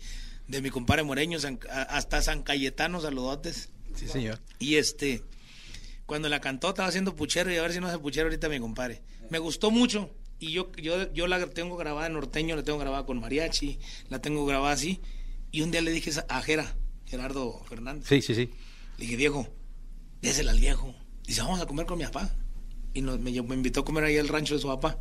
de 0.48 0.62
mi 0.62 0.70
compadre 0.70 1.02
Moreño, 1.02 1.38
San- 1.38 1.60
hasta 1.70 2.22
San 2.22 2.42
Cayetano, 2.42 3.00
saludotes. 3.00 3.68
Sí, 3.94 4.08
señor. 4.08 4.40
Y 4.58 4.76
este, 4.76 5.22
cuando 6.06 6.30
la 6.30 6.40
cantó, 6.40 6.70
estaba 6.70 6.88
haciendo 6.88 7.14
puchero 7.14 7.52
y 7.52 7.56
a 7.56 7.62
ver 7.62 7.72
si 7.74 7.80
no 7.80 7.88
hace 7.88 7.98
puchero 7.98 8.28
ahorita 8.28 8.48
mi 8.48 8.58
compadre. 8.60 9.02
Me 9.28 9.38
gustó 9.38 9.70
mucho 9.70 10.10
y 10.42 10.52
yo, 10.52 10.70
yo, 10.72 11.12
yo 11.12 11.26
la 11.26 11.46
tengo 11.50 11.76
grabada 11.76 12.06
en 12.08 12.14
norteño, 12.14 12.56
la 12.56 12.62
tengo 12.62 12.78
grabada 12.78 13.06
con 13.06 13.20
mariachi, 13.20 13.78
la 14.08 14.20
tengo 14.20 14.44
grabada 14.44 14.74
así. 14.74 15.00
Y 15.50 15.62
un 15.62 15.70
día 15.70 15.80
le 15.82 15.90
dije 15.90 16.10
a 16.28 16.42
Jera, 16.42 16.76
Gerardo 17.06 17.62
Fernández, 17.68 18.08
Sí, 18.08 18.22
sí, 18.22 18.34
sí. 18.34 18.50
le 18.98 19.04
dije, 19.04 19.16
viejo, 19.16 19.46
désela 20.20 20.50
al 20.52 20.58
viejo. 20.60 20.94
Dice, 21.26 21.42
vamos 21.42 21.60
a 21.60 21.66
comer 21.66 21.86
con 21.86 21.98
mi 21.98 22.04
papá. 22.04 22.34
Y 22.94 23.02
nos, 23.02 23.18
me, 23.20 23.30
me 23.30 23.54
invitó 23.54 23.80
a 23.80 23.84
comer 23.84 24.04
ahí 24.04 24.18
al 24.18 24.28
rancho 24.28 24.54
de 24.54 24.60
su 24.60 24.66
papá. 24.68 24.98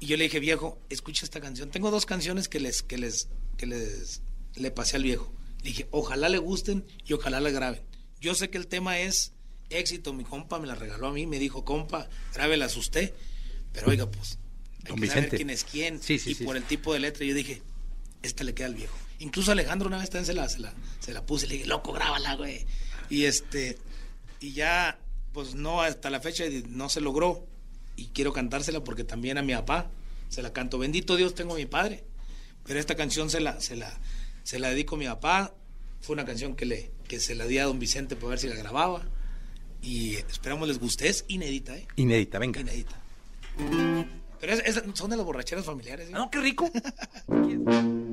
Y 0.00 0.06
yo 0.06 0.16
le 0.16 0.24
dije, 0.24 0.40
viejo, 0.40 0.78
escucha 0.90 1.24
esta 1.24 1.40
canción. 1.40 1.70
Tengo 1.70 1.90
dos 1.90 2.06
canciones 2.06 2.48
que 2.48 2.60
les, 2.60 2.82
que 2.82 2.98
les, 2.98 3.28
que 3.56 3.66
les, 3.66 4.22
le 4.54 4.70
pasé 4.70 4.96
al 4.96 5.02
viejo. 5.02 5.32
Le 5.62 5.70
dije, 5.70 5.88
ojalá 5.90 6.28
le 6.28 6.38
gusten 6.38 6.84
y 7.04 7.12
ojalá 7.12 7.40
la 7.40 7.50
graben. 7.50 7.82
Yo 8.20 8.34
sé 8.34 8.48
que 8.48 8.58
el 8.58 8.68
tema 8.68 8.98
es 9.00 9.32
éxito. 9.70 10.12
Mi 10.12 10.24
compa 10.24 10.58
me 10.60 10.66
la 10.68 10.74
regaló 10.76 11.08
a 11.08 11.12
mí, 11.12 11.26
me 11.26 11.38
dijo, 11.38 11.64
compa, 11.64 12.08
grábelas 12.32 12.76
usted. 12.76 13.12
Pero 13.72 13.90
oiga, 13.90 14.10
pues, 14.10 14.38
hay 14.84 14.90
Don 14.90 15.00
que 15.00 15.06
saber 15.06 15.30
quién 15.30 15.50
es 15.50 15.64
quién. 15.64 16.02
Sí, 16.02 16.18
sí, 16.18 16.30
y 16.30 16.34
sí, 16.34 16.44
por 16.44 16.56
el 16.56 16.64
tipo 16.64 16.92
de 16.92 17.00
letra, 17.00 17.24
yo 17.24 17.34
dije, 17.34 17.62
esta 18.22 18.44
le 18.44 18.54
queda 18.54 18.66
al 18.66 18.74
viejo. 18.74 18.96
Incluso 19.20 19.52
Alejandro 19.52 19.88
una 19.88 19.98
vez 19.98 20.10
también 20.10 20.26
se 20.26 20.34
la, 20.34 20.48
se 20.48 20.60
la, 20.60 20.72
se 21.00 21.12
la 21.12 21.26
puse, 21.26 21.46
le 21.46 21.54
dije, 21.54 21.66
loco, 21.66 21.92
grábala, 21.92 22.36
güey. 22.36 22.66
Y 23.10 23.24
este, 23.24 23.78
y 24.40 24.52
ya, 24.52 24.98
pues 25.32 25.54
no, 25.54 25.82
hasta 25.82 26.10
la 26.10 26.20
fecha 26.20 26.44
no 26.68 26.88
se 26.88 27.00
logró. 27.00 27.46
Y 27.96 28.06
quiero 28.08 28.32
cantársela 28.32 28.84
porque 28.84 29.02
también 29.02 29.38
a 29.38 29.42
mi 29.42 29.54
papá 29.54 29.90
se 30.28 30.42
la 30.42 30.52
canto. 30.52 30.78
Bendito 30.78 31.16
Dios, 31.16 31.34
tengo 31.34 31.54
a 31.54 31.56
mi 31.56 31.66
padre. 31.66 32.04
Pero 32.64 32.78
esta 32.78 32.94
canción 32.94 33.28
se 33.30 33.40
la, 33.40 33.60
se 33.60 33.74
la, 33.74 33.98
se 34.44 34.58
la 34.58 34.68
dedico 34.70 34.94
a 34.94 34.98
mi 34.98 35.06
papá. 35.06 35.54
Fue 36.00 36.14
una 36.14 36.24
canción 36.24 36.54
que, 36.54 36.64
le, 36.64 36.92
que 37.08 37.18
se 37.18 37.34
la 37.34 37.46
di 37.46 37.58
a 37.58 37.64
don 37.64 37.80
Vicente 37.80 38.14
para 38.14 38.28
ver 38.28 38.38
si 38.38 38.46
la 38.46 38.54
grababa. 38.54 39.04
Y 39.82 40.14
esperamos 40.14 40.68
les 40.68 40.78
guste. 40.78 41.08
Es 41.08 41.24
inédita, 41.26 41.76
¿eh? 41.76 41.88
Inédita, 41.96 42.38
venga. 42.38 42.60
Inédita. 42.60 43.02
Pero 44.40 44.52
es- 44.52 44.62
es- 44.76 44.82
son 44.94 45.10
de 45.10 45.16
las 45.16 45.26
borracheras 45.26 45.64
familiares. 45.64 46.08
¿eh? 46.08 46.12
No, 46.12 46.30
qué 46.30 46.40
rico. 46.40 46.70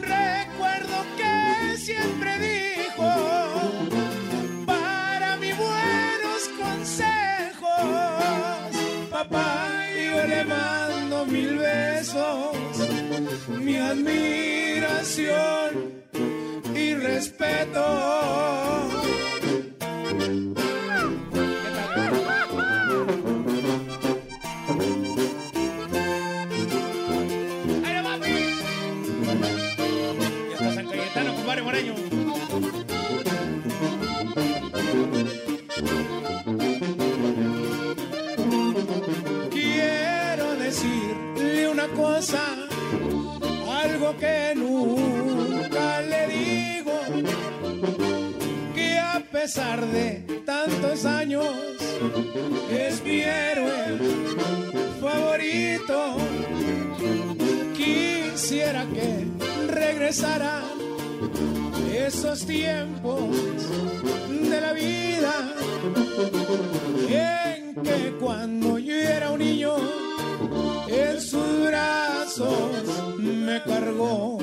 Recuerdo 0.00 0.96
que 1.16 1.76
siempre 1.76 2.38
dijo 2.38 3.10
para 4.64 5.36
mi 5.38 5.52
buenos 5.52 6.48
consejos. 6.56 7.68
Papá, 9.10 9.68
yo 9.92 10.24
le 10.24 10.44
mando 10.44 11.26
mil 11.26 11.58
besos, 11.58 12.56
mi 13.48 13.76
admiración 13.76 15.24
y 16.76 16.94
respeto. 16.94 18.63
Que 44.12 44.52
nunca 44.54 46.02
le 46.02 46.26
digo, 46.28 46.92
que 48.74 48.98
a 48.98 49.22
pesar 49.32 49.84
de 49.86 50.42
tantos 50.44 51.04
años 51.06 51.46
es 52.70 53.02
mi 53.02 53.20
héroe 53.20 53.98
favorito. 55.00 56.16
Quisiera 57.74 58.84
que 58.86 59.26
regresara 59.72 60.62
esos 61.96 62.46
tiempos 62.46 63.30
de 64.28 64.60
la 64.60 64.72
vida 64.72 65.34
en 67.08 67.74
que 67.82 68.14
cuando 68.20 68.78
yo 68.78 68.94
era 68.94 69.30
un 69.30 69.38
niño 69.38 69.76
en 70.88 71.20
sus 71.20 71.66
brazos 71.66 72.50
me 73.44 73.62
cargó. 73.62 74.38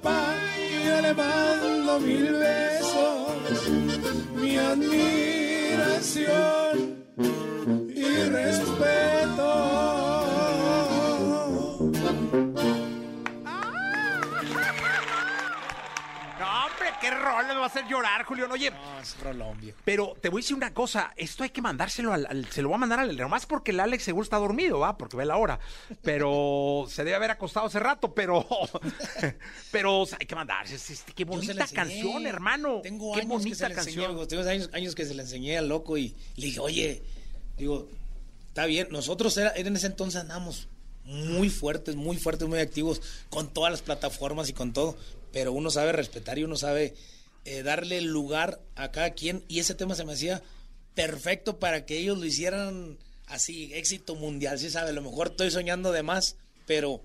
Papá, 0.00 0.34
yo 0.84 1.00
le 1.00 1.14
mando 1.14 2.00
mil 2.00 2.32
besos, 2.32 3.68
mi 4.34 4.56
admiración 4.56 5.94
y 7.88 8.22
respeto. 8.28 9.48
No, 16.38 16.46
hombre, 16.64 16.92
qué 17.00 17.10
rol 17.10 17.46
me 17.46 17.54
va 17.54 17.62
a 17.64 17.66
hacer 17.66 17.86
llorar, 17.86 18.24
Julián. 18.24 18.50
Oye, 18.52 18.72
es 19.00 19.18
rolón, 19.20 19.60
viejo. 19.60 19.78
pero 19.84 20.16
te 20.20 20.28
voy 20.28 20.40
a 20.40 20.42
decir 20.42 20.56
una 20.56 20.72
cosa. 20.74 21.12
Esto 21.16 21.42
hay 21.42 21.50
que 21.50 21.60
mandárselo 21.62 22.12
al, 22.12 22.26
al- 22.26 22.46
se 22.50 22.62
lo 22.62 22.68
voy 22.68 22.76
a 22.76 22.78
mandar 22.78 23.00
al 23.00 23.16
nomás 23.16 23.46
porque 23.46 23.70
el 23.72 23.80
Alex 23.80 24.02
seguro 24.04 24.22
está 24.24 24.36
dormido, 24.38 24.78
va, 24.78 24.96
porque 24.98 25.16
ve 25.16 25.24
la 25.26 25.36
hora. 25.36 25.58
Pero 26.02 26.86
se 26.90 27.04
debe 27.04 27.16
haber 27.16 27.30
acostado 27.30 27.66
hace 27.66 27.78
rato, 27.80 28.14
pero, 28.14 28.46
pero 29.70 30.00
o 30.00 30.06
sea, 30.06 30.18
hay 30.20 30.26
que 30.26 30.34
mandarse. 30.34 30.74
Es- 30.74 30.90
es- 30.90 31.02
qué 31.14 31.24
Yo 31.24 31.32
se 31.32 31.36
bonita 31.36 31.52
enseñé. 31.62 31.74
canción, 31.74 32.26
hermano. 32.26 32.80
Tengo 32.82 33.12
qué 33.14 33.20
años 33.20 33.28
que 33.30 33.38
bonita 33.38 33.56
se 33.56 33.62
la 33.62 33.80
enseñé, 33.80 34.06
canción. 34.06 34.28
tengo 34.28 34.48
años, 34.48 34.70
años 34.72 34.94
que 34.94 35.06
se 35.06 35.14
la 35.14 35.22
enseñé 35.22 35.58
al 35.58 35.68
loco 35.68 35.96
y 35.98 36.14
le 36.36 36.46
dije, 36.46 36.60
oye, 36.60 37.02
digo, 37.58 37.88
está 38.48 38.66
bien, 38.66 38.88
nosotros 38.90 39.36
era, 39.36 39.52
en 39.54 39.74
ese 39.76 39.86
entonces 39.86 40.20
andamos 40.20 40.68
muy 41.04 41.48
fuertes, 41.50 41.96
muy 41.96 42.16
fuertes, 42.16 42.46
muy 42.48 42.58
activos 42.60 43.00
con 43.30 43.52
todas 43.52 43.70
las 43.72 43.82
plataformas 43.82 44.48
y 44.48 44.52
con 44.52 44.72
todo, 44.72 44.96
pero 45.32 45.52
uno 45.52 45.70
sabe 45.70 45.92
respetar 45.92 46.38
y 46.38 46.44
uno 46.44 46.56
sabe 46.56 46.94
eh, 47.44 47.62
darle 47.62 48.00
lugar 48.00 48.60
a 48.74 48.90
cada 48.90 49.10
quien 49.10 49.44
y 49.48 49.60
ese 49.60 49.74
tema 49.74 49.94
se 49.94 50.04
me 50.04 50.12
hacía 50.12 50.42
perfecto 50.94 51.58
para 51.58 51.86
que 51.86 51.98
ellos 51.98 52.18
lo 52.18 52.24
hicieran 52.24 52.98
así, 53.26 53.72
éxito 53.74 54.14
mundial, 54.14 54.58
sí 54.58 54.70
sabe, 54.70 54.90
a 54.90 54.92
lo 54.92 55.02
mejor 55.02 55.28
estoy 55.28 55.50
soñando 55.50 55.92
de 55.92 56.02
más, 56.02 56.36
pero 56.66 57.00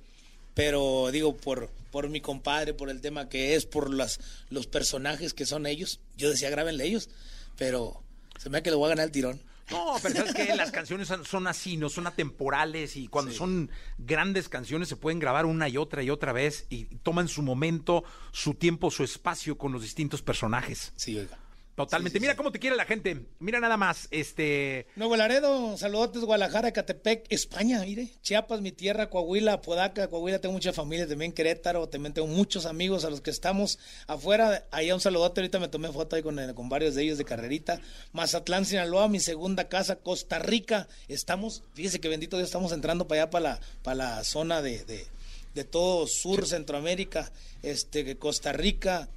pero 0.54 1.10
digo 1.12 1.36
por 1.36 1.70
por 1.92 2.10
mi 2.10 2.20
compadre, 2.20 2.74
por 2.74 2.90
el 2.90 3.02
tema 3.02 3.30
que 3.30 3.56
es, 3.56 3.66
por 3.66 3.94
las 3.94 4.20
los 4.50 4.68
personajes 4.68 5.34
que 5.34 5.46
son 5.46 5.66
ellos. 5.66 6.00
Yo 6.18 6.30
decía, 6.30 6.50
grábenle 6.50 6.86
ellos, 6.86 7.10
pero 7.58 8.02
se 8.38 8.50
me 8.50 8.58
da 8.58 8.64
que 8.64 8.70
le 8.72 8.76
voy 8.76 8.88
a 8.88 8.90
ganar 8.90 9.06
el 9.06 9.12
tirón. 9.12 9.42
No, 9.72 9.96
pero 10.02 10.16
sabes 10.16 10.34
que 10.36 10.56
las 10.56 10.72
canciones 10.72 11.08
son- 11.24 11.48
así, 11.48 11.76
no 11.78 11.90
son 11.90 12.06
atemporales 12.08 12.96
y 12.98 13.08
cuando 13.08 13.32
son 13.32 13.72
grandes 13.98 14.48
canciones 14.48 14.88
se 14.90 14.96
pueden 14.96 15.18
grabar 15.20 15.46
una 15.46 15.68
y 15.70 15.78
otra 15.78 16.04
y 16.04 16.10
otra 16.10 16.34
vez 16.34 16.68
y 16.70 16.86
toman 17.04 17.28
su 17.28 17.42
momento, 17.42 18.04
su 18.32 18.54
tiempo, 18.54 18.92
su 18.92 19.04
espacio 19.04 19.58
con 19.58 19.72
los 19.72 19.82
distintos 19.82 20.22
personajes. 20.22 20.94
Sí, 20.96 21.18
oiga. 21.18 21.40
Totalmente. 21.76 22.22
Mira 22.22 22.38
cómo 22.38 22.54
te 22.54 22.60
quiere 22.60 22.78
la 22.78 22.86
gente. 22.86 23.26
Mira 23.40 23.60
nada 23.60 23.76
más, 23.76 24.08
este, 24.10 24.88
Nuevo 24.96 25.18
Laredo, 25.18 25.78
saludotes, 25.78 26.24
Guadalajara, 26.24 26.72
Catepec, 26.72 27.26
España, 27.30 27.82
mire, 27.82 28.14
Chiapas, 28.22 28.62
mi 28.62 28.72
tierra, 28.72 29.10
Coahuila, 29.10 29.62
Podaca, 29.62 30.08
Coahuila, 30.08 30.40
tengo 30.40 30.54
mucha 30.54 30.72
familia, 30.72 31.06
también 31.06 31.34
Querétaro, 31.34 31.90
también 31.90 32.14
tengo 32.14 32.30
muchos 32.30 32.66
amigos 32.66 33.04
a 33.04 33.10
los 33.10 33.20
que 33.20 33.30
estamos 33.30 33.78
afuera, 34.08 34.66
allá 34.72 34.96
un 34.96 35.02
saludote, 35.02 35.42
ahorita 35.42 35.60
me 35.60 35.68
tomé 35.68 35.92
foto 35.92 36.16
ahí 36.16 36.24
con, 36.24 36.40
con 36.54 36.70
varios 36.70 36.96
de 36.96 37.04
ellos 37.04 37.18
de 37.18 37.26
carrerita, 37.26 37.82
Mazatlán, 38.14 38.64
Sinaloa, 38.64 39.10
mi 39.10 39.20
segunda 39.20 39.68
casa, 39.68 39.98
Costa 39.98 40.40
Rica, 40.40 40.88
estamos, 41.10 41.64
fíjese 41.74 42.00
que 42.00 42.08
bendito 42.08 42.38
Dios, 42.38 42.48
estamos 42.48 42.72
entrando 42.72 43.06
para 43.06 43.24
allá, 43.24 43.30
para 43.30 43.44
la, 43.44 43.60
para 43.84 43.96
la 43.96 44.24
zona 44.24 44.62
de, 44.62 44.86
de, 44.86 45.08
de 45.54 45.64
todo 45.66 46.08
Sur, 46.08 46.48
Centroamérica, 46.48 47.34
este, 47.64 48.18
Costa 48.18 48.54
Rica, 48.54 49.10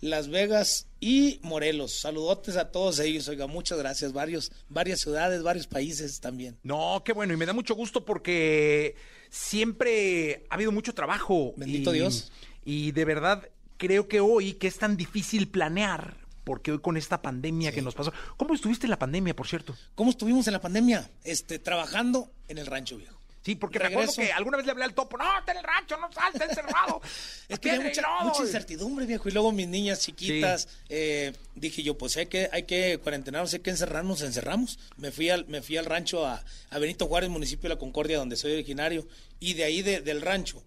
las 0.00 0.28
Vegas 0.28 0.86
y 1.00 1.40
Morelos. 1.42 1.92
Saludotes 2.00 2.56
a 2.56 2.70
todos 2.70 2.98
ellos, 3.00 3.28
oiga, 3.28 3.46
muchas 3.46 3.78
gracias. 3.78 4.12
Varios, 4.12 4.52
varias 4.68 5.00
ciudades, 5.00 5.42
varios 5.42 5.66
países 5.66 6.20
también. 6.20 6.56
No, 6.62 7.02
qué 7.04 7.12
bueno, 7.12 7.34
y 7.34 7.36
me 7.36 7.46
da 7.46 7.52
mucho 7.52 7.74
gusto 7.74 8.04
porque 8.04 8.94
siempre 9.30 10.44
ha 10.50 10.54
habido 10.54 10.72
mucho 10.72 10.94
trabajo. 10.94 11.54
Bendito 11.56 11.94
y- 11.94 11.98
Dios. 11.98 12.30
Y 12.64 12.92
de 12.92 13.04
verdad, 13.04 13.48
creo 13.76 14.08
que 14.08 14.20
hoy, 14.20 14.54
que 14.54 14.66
es 14.66 14.78
tan 14.78 14.96
difícil 14.96 15.48
planear, 15.48 16.16
porque 16.44 16.72
hoy 16.72 16.80
con 16.80 16.96
esta 16.96 17.22
pandemia 17.22 17.72
que 17.72 17.82
nos 17.82 17.94
pasó. 17.94 18.12
¿Cómo 18.36 18.54
estuviste 18.54 18.86
en 18.86 18.90
la 18.90 18.98
pandemia, 18.98 19.34
por 19.34 19.46
cierto? 19.46 19.74
¿Cómo 19.94 20.10
estuvimos 20.10 20.46
en 20.46 20.52
la 20.54 20.60
pandemia? 20.60 21.10
Este, 21.24 21.58
trabajando 21.58 22.30
en 22.48 22.58
el 22.58 22.66
rancho 22.66 22.96
viejo. 22.96 23.18
Sí, 23.48 23.54
porque 23.54 23.78
me 23.78 23.86
acuerdo 23.86 24.12
Regreso. 24.12 24.20
que 24.20 24.32
alguna 24.32 24.58
vez 24.58 24.66
le 24.66 24.72
hablé 24.72 24.84
al 24.84 24.92
topo, 24.92 25.16
no, 25.16 25.24
está 25.38 25.52
en 25.52 25.58
el 25.58 25.64
rancho, 25.64 25.96
no 25.96 26.12
salte 26.12 26.44
encerrado. 26.44 27.00
Es 27.48 27.58
que 27.58 27.70
había 27.70 27.84
mucha, 27.88 28.02
lodo". 28.02 28.24
mucha 28.28 28.42
incertidumbre, 28.42 29.06
viejo. 29.06 29.26
Y 29.26 29.32
luego 29.32 29.52
mis 29.52 29.66
niñas 29.68 30.00
chiquitas, 30.00 30.68
eh, 30.90 31.32
dije 31.54 31.82
yo, 31.82 31.96
pues 31.96 32.14
hay 32.18 32.26
que, 32.26 32.50
hay 32.52 32.64
que 32.64 32.98
cuarentenarnos, 33.02 33.54
hay 33.54 33.60
que 33.60 33.70
encerrarnos, 33.70 34.20
encerramos. 34.20 34.78
Me 34.98 35.12
fui 35.12 35.30
al, 35.30 35.46
me 35.46 35.62
fui 35.62 35.78
al 35.78 35.86
rancho 35.86 36.26
a, 36.26 36.44
a 36.68 36.78
Benito 36.78 37.06
Juárez, 37.06 37.30
municipio 37.30 37.70
de 37.70 37.74
La 37.74 37.78
Concordia, 37.78 38.18
donde 38.18 38.36
soy 38.36 38.52
originario. 38.52 39.08
Y 39.40 39.54
de 39.54 39.64
ahí 39.64 39.80
de- 39.80 40.02
del 40.02 40.20
rancho 40.20 40.62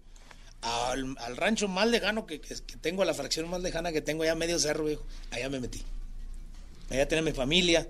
al, 0.62 1.14
al 1.20 1.36
rancho 1.36 1.68
más 1.68 1.86
lejano 1.86 2.26
que, 2.26 2.40
que, 2.40 2.56
que 2.66 2.76
tengo, 2.78 3.02
a 3.02 3.04
la 3.04 3.14
fracción 3.14 3.48
más 3.48 3.60
lejana 3.62 3.92
que 3.92 4.00
tengo, 4.00 4.24
allá 4.24 4.34
medio 4.34 4.58
cerro, 4.58 4.86
viejo, 4.86 5.06
allá 5.30 5.48
me 5.48 5.60
metí. 5.60 5.84
Allá 6.90 7.06
tenía 7.06 7.22
mi 7.22 7.32
familia, 7.32 7.86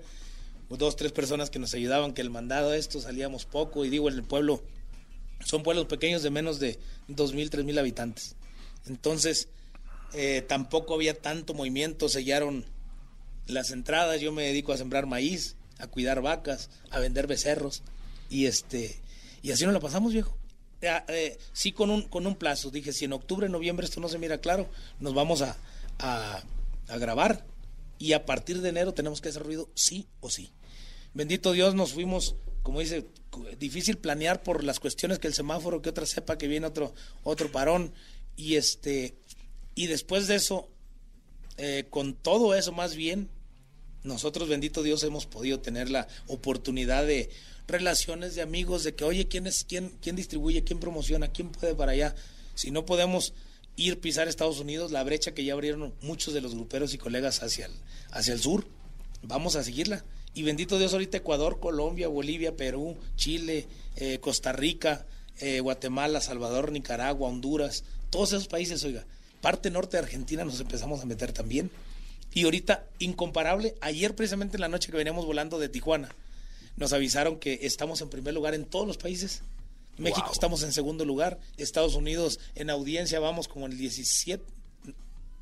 dos, 0.69 0.95
tres 0.95 1.11
personas 1.11 1.49
que 1.49 1.59
nos 1.59 1.73
ayudaban, 1.73 2.13
que 2.13 2.21
el 2.21 2.29
mandado 2.29 2.73
esto 2.73 2.99
salíamos 3.01 3.45
poco. 3.45 3.85
Y 3.85 3.89
digo, 3.89 4.07
en 4.09 4.15
el 4.15 4.23
pueblo 4.23 4.63
son 5.43 5.63
pueblos 5.63 5.85
pequeños 5.85 6.23
de 6.23 6.29
menos 6.29 6.59
de 6.59 6.79
dos 7.07 7.33
mil, 7.33 7.49
tres 7.49 7.65
mil 7.65 7.77
habitantes. 7.79 8.35
Entonces, 8.85 9.47
eh, 10.13 10.43
tampoco 10.47 10.93
había 10.93 11.19
tanto 11.19 11.53
movimiento, 11.53 12.09
sellaron 12.09 12.65
las 13.47 13.71
entradas, 13.71 14.21
yo 14.21 14.31
me 14.31 14.43
dedico 14.43 14.73
a 14.73 14.77
sembrar 14.77 15.05
maíz, 15.05 15.55
a 15.79 15.87
cuidar 15.87 16.21
vacas, 16.21 16.69
a 16.91 16.99
vender 16.99 17.27
becerros, 17.27 17.83
y 18.29 18.45
este, 18.45 18.99
y 19.41 19.51
así 19.51 19.65
nos 19.65 19.73
la 19.73 19.79
pasamos, 19.79 20.13
viejo. 20.13 20.37
Eh, 20.81 21.37
sí 21.53 21.71
con 21.71 21.89
un, 21.89 22.03
con 22.03 22.27
un 22.27 22.35
plazo, 22.35 22.69
dije, 22.69 22.91
si 22.91 23.05
en 23.05 23.13
octubre, 23.13 23.47
noviembre 23.47 23.85
esto 23.85 24.01
no 24.01 24.09
se 24.09 24.17
mira 24.17 24.39
claro, 24.39 24.69
nos 24.99 25.13
vamos 25.13 25.41
a, 25.41 25.57
a, 25.99 26.43
a 26.89 26.97
grabar, 26.97 27.45
y 27.99 28.13
a 28.13 28.25
partir 28.25 28.61
de 28.61 28.69
enero 28.69 28.93
tenemos 28.93 29.21
que 29.21 29.29
hacer 29.29 29.43
ruido 29.43 29.69
sí 29.75 30.07
o 30.19 30.29
sí. 30.29 30.51
Bendito 31.13 31.53
Dios, 31.53 31.73
nos 31.73 31.93
fuimos, 31.93 32.35
como 32.63 32.79
dice, 32.79 33.05
difícil 33.59 33.97
planear 33.97 34.41
por 34.41 34.63
las 34.63 34.79
cuestiones 34.79 35.19
que 35.19 35.27
el 35.27 35.33
semáforo, 35.33 35.81
que 35.81 35.89
otra 35.89 36.05
sepa 36.05 36.37
que 36.37 36.47
viene 36.47 36.65
otro, 36.65 36.93
otro 37.23 37.51
parón. 37.51 37.93
Y 38.35 38.55
este, 38.55 39.15
y 39.75 39.87
después 39.87 40.27
de 40.27 40.35
eso, 40.35 40.69
eh, 41.57 41.85
con 41.89 42.13
todo 42.13 42.55
eso 42.55 42.71
más 42.71 42.95
bien, 42.95 43.29
nosotros, 44.03 44.49
bendito 44.49 44.81
Dios, 44.81 45.03
hemos 45.03 45.25
podido 45.25 45.59
tener 45.59 45.89
la 45.89 46.07
oportunidad 46.27 47.05
de 47.05 47.29
relaciones 47.67 48.35
de 48.35 48.41
amigos, 48.41 48.83
de 48.83 48.95
que, 48.95 49.03
oye, 49.03 49.27
¿quién 49.27 49.47
es, 49.47 49.65
quién, 49.65 49.93
quién 50.01 50.15
distribuye, 50.15 50.63
quién 50.63 50.79
promociona, 50.79 51.29
quién 51.29 51.49
puede 51.49 51.75
para 51.75 51.93
allá? 51.93 52.15
Si 52.55 52.71
no 52.71 52.85
podemos 52.85 53.33
ir 53.75 53.99
pisar 53.99 54.27
Estados 54.27 54.59
Unidos, 54.59 54.91
la 54.91 55.03
brecha 55.03 55.33
que 55.33 55.43
ya 55.43 55.53
abrieron 55.53 55.93
muchos 56.01 56.33
de 56.33 56.41
los 56.41 56.53
gruperos 56.53 56.93
y 56.93 56.97
colegas 56.97 57.41
hacia 57.43 57.65
el, 57.65 57.71
hacia 58.11 58.33
el 58.33 58.39
sur, 58.39 58.67
vamos 59.21 59.55
a 59.55 59.63
seguirla. 59.63 60.03
Y 60.33 60.43
bendito 60.43 60.79
Dios, 60.79 60.93
ahorita 60.93 61.17
Ecuador, 61.17 61.59
Colombia, 61.59 62.07
Bolivia, 62.07 62.55
Perú, 62.55 62.97
Chile, 63.15 63.67
eh, 63.95 64.19
Costa 64.19 64.51
Rica, 64.51 65.05
eh, 65.39 65.59
Guatemala, 65.59 66.21
Salvador, 66.21 66.71
Nicaragua, 66.71 67.29
Honduras, 67.29 67.83
todos 68.09 68.33
esos 68.33 68.47
países, 68.47 68.83
oiga, 68.83 69.05
parte 69.41 69.69
norte 69.69 69.97
de 69.97 70.03
Argentina 70.03 70.43
nos 70.45 70.59
empezamos 70.59 71.01
a 71.01 71.05
meter 71.05 71.33
también. 71.33 71.69
Y 72.33 72.45
ahorita, 72.45 72.85
incomparable, 72.99 73.75
ayer 73.81 74.15
precisamente 74.15 74.57
en 74.57 74.61
la 74.61 74.67
noche 74.69 74.89
que 74.89 74.97
veníamos 74.97 75.25
volando 75.25 75.59
de 75.59 75.69
Tijuana, 75.69 76.09
nos 76.77 76.93
avisaron 76.93 77.37
que 77.37 77.59
estamos 77.61 78.01
en 78.01 78.09
primer 78.09 78.33
lugar 78.33 78.55
en 78.55 78.65
todos 78.65 78.87
los 78.87 78.97
países. 78.97 79.43
México 79.97 80.25
Wow. 80.25 80.33
estamos 80.33 80.63
en 80.63 80.73
segundo 80.73 81.05
lugar, 81.05 81.39
Estados 81.57 81.93
Unidos 81.93 82.39
en 82.55 82.71
audiencia 82.71 83.19
vamos 83.19 83.47
como 83.47 83.67
en 83.67 83.73
el 83.73 83.77
17. 83.77 84.43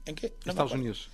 ¿En 0.06 0.16
qué? 0.16 0.34
No 0.46 0.52
Estados. 0.52 0.74
Unidos. 0.74 1.10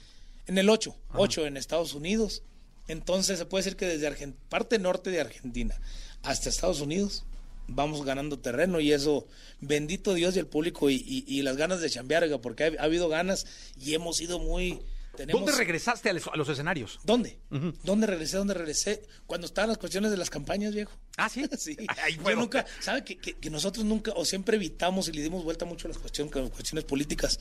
En 0.48 0.58
el 0.58 0.70
8, 0.70 0.96
8 1.14 1.46
en 1.46 1.58
Estados 1.58 1.94
Unidos. 1.94 2.42
Entonces 2.88 3.38
se 3.40 3.46
puede 3.46 3.64
decir 3.64 3.78
que 3.78 3.86
desde 3.86 4.10
Argen- 4.10 4.36
parte 4.50 4.80
norte 4.80 5.10
de 5.10 5.20
Argentina 5.22 5.80
hasta 6.24 6.50
Estados 6.50 6.82
Unidos 6.82 7.26
vamos 7.68 8.06
ganando 8.06 8.40
terreno 8.40 8.80
y 8.80 8.94
eso, 8.94 9.28
bendito 9.60 10.14
Dios 10.14 10.36
y 10.36 10.40
el 10.40 10.48
público 10.48 10.90
y, 10.90 10.96
y- 10.96 11.26
y 11.28 11.42
las 11.42 11.58
ganas 11.58 11.82
de 11.82 11.90
chambear, 11.90 12.26
porque 12.42 12.64
ha, 12.64 12.72
ha 12.82 12.86
habido 12.86 13.10
ganas 13.10 13.46
y 13.80 13.94
hemos 13.94 14.18
sido 14.18 14.40
muy... 14.40 14.80
Tenemos, 15.18 15.42
¿Dónde 15.42 15.58
regresaste 15.58 16.10
a 16.12 16.14
los, 16.14 16.28
a 16.28 16.36
los 16.38 16.48
escenarios? 16.48 17.00
¿Dónde? 17.04 17.40
¿Dónde 17.84 18.06
regresé? 18.06 18.38
¿Dónde 18.38 18.54
regresé? 18.54 19.02
Cuando 19.26 19.48
estaban 19.48 19.68
las 19.70 19.80
cuestiones 19.80 20.12
de 20.12 20.18
las 20.18 20.30
campañas, 20.30 20.76
viejo. 20.76 20.92
Ah, 21.18 21.28
¿sí? 21.28 21.44
Sí. 21.58 21.76
Ahí 22.04 22.16
Yo 22.18 22.22
fueron. 22.22 22.42
nunca, 22.42 22.66
¿sabe 22.80 23.04
que, 23.04 23.18
que- 23.18 23.34
que 23.34 23.50
nosotros 23.50 23.84
nunca 23.84 24.12
o 24.16 24.24
siempre 24.26 24.58
evitamos 24.58 25.08
y 25.10 25.14
le 25.14 25.24
dimos 25.24 25.44
vuelta 25.44 25.66
mucho 25.66 25.88
a 25.88 25.90
las 25.90 25.98
cuestiones, 25.98 26.32
con 26.32 26.44
las 26.44 26.52
cuestiones 26.52 26.84
políticas? 26.86 27.40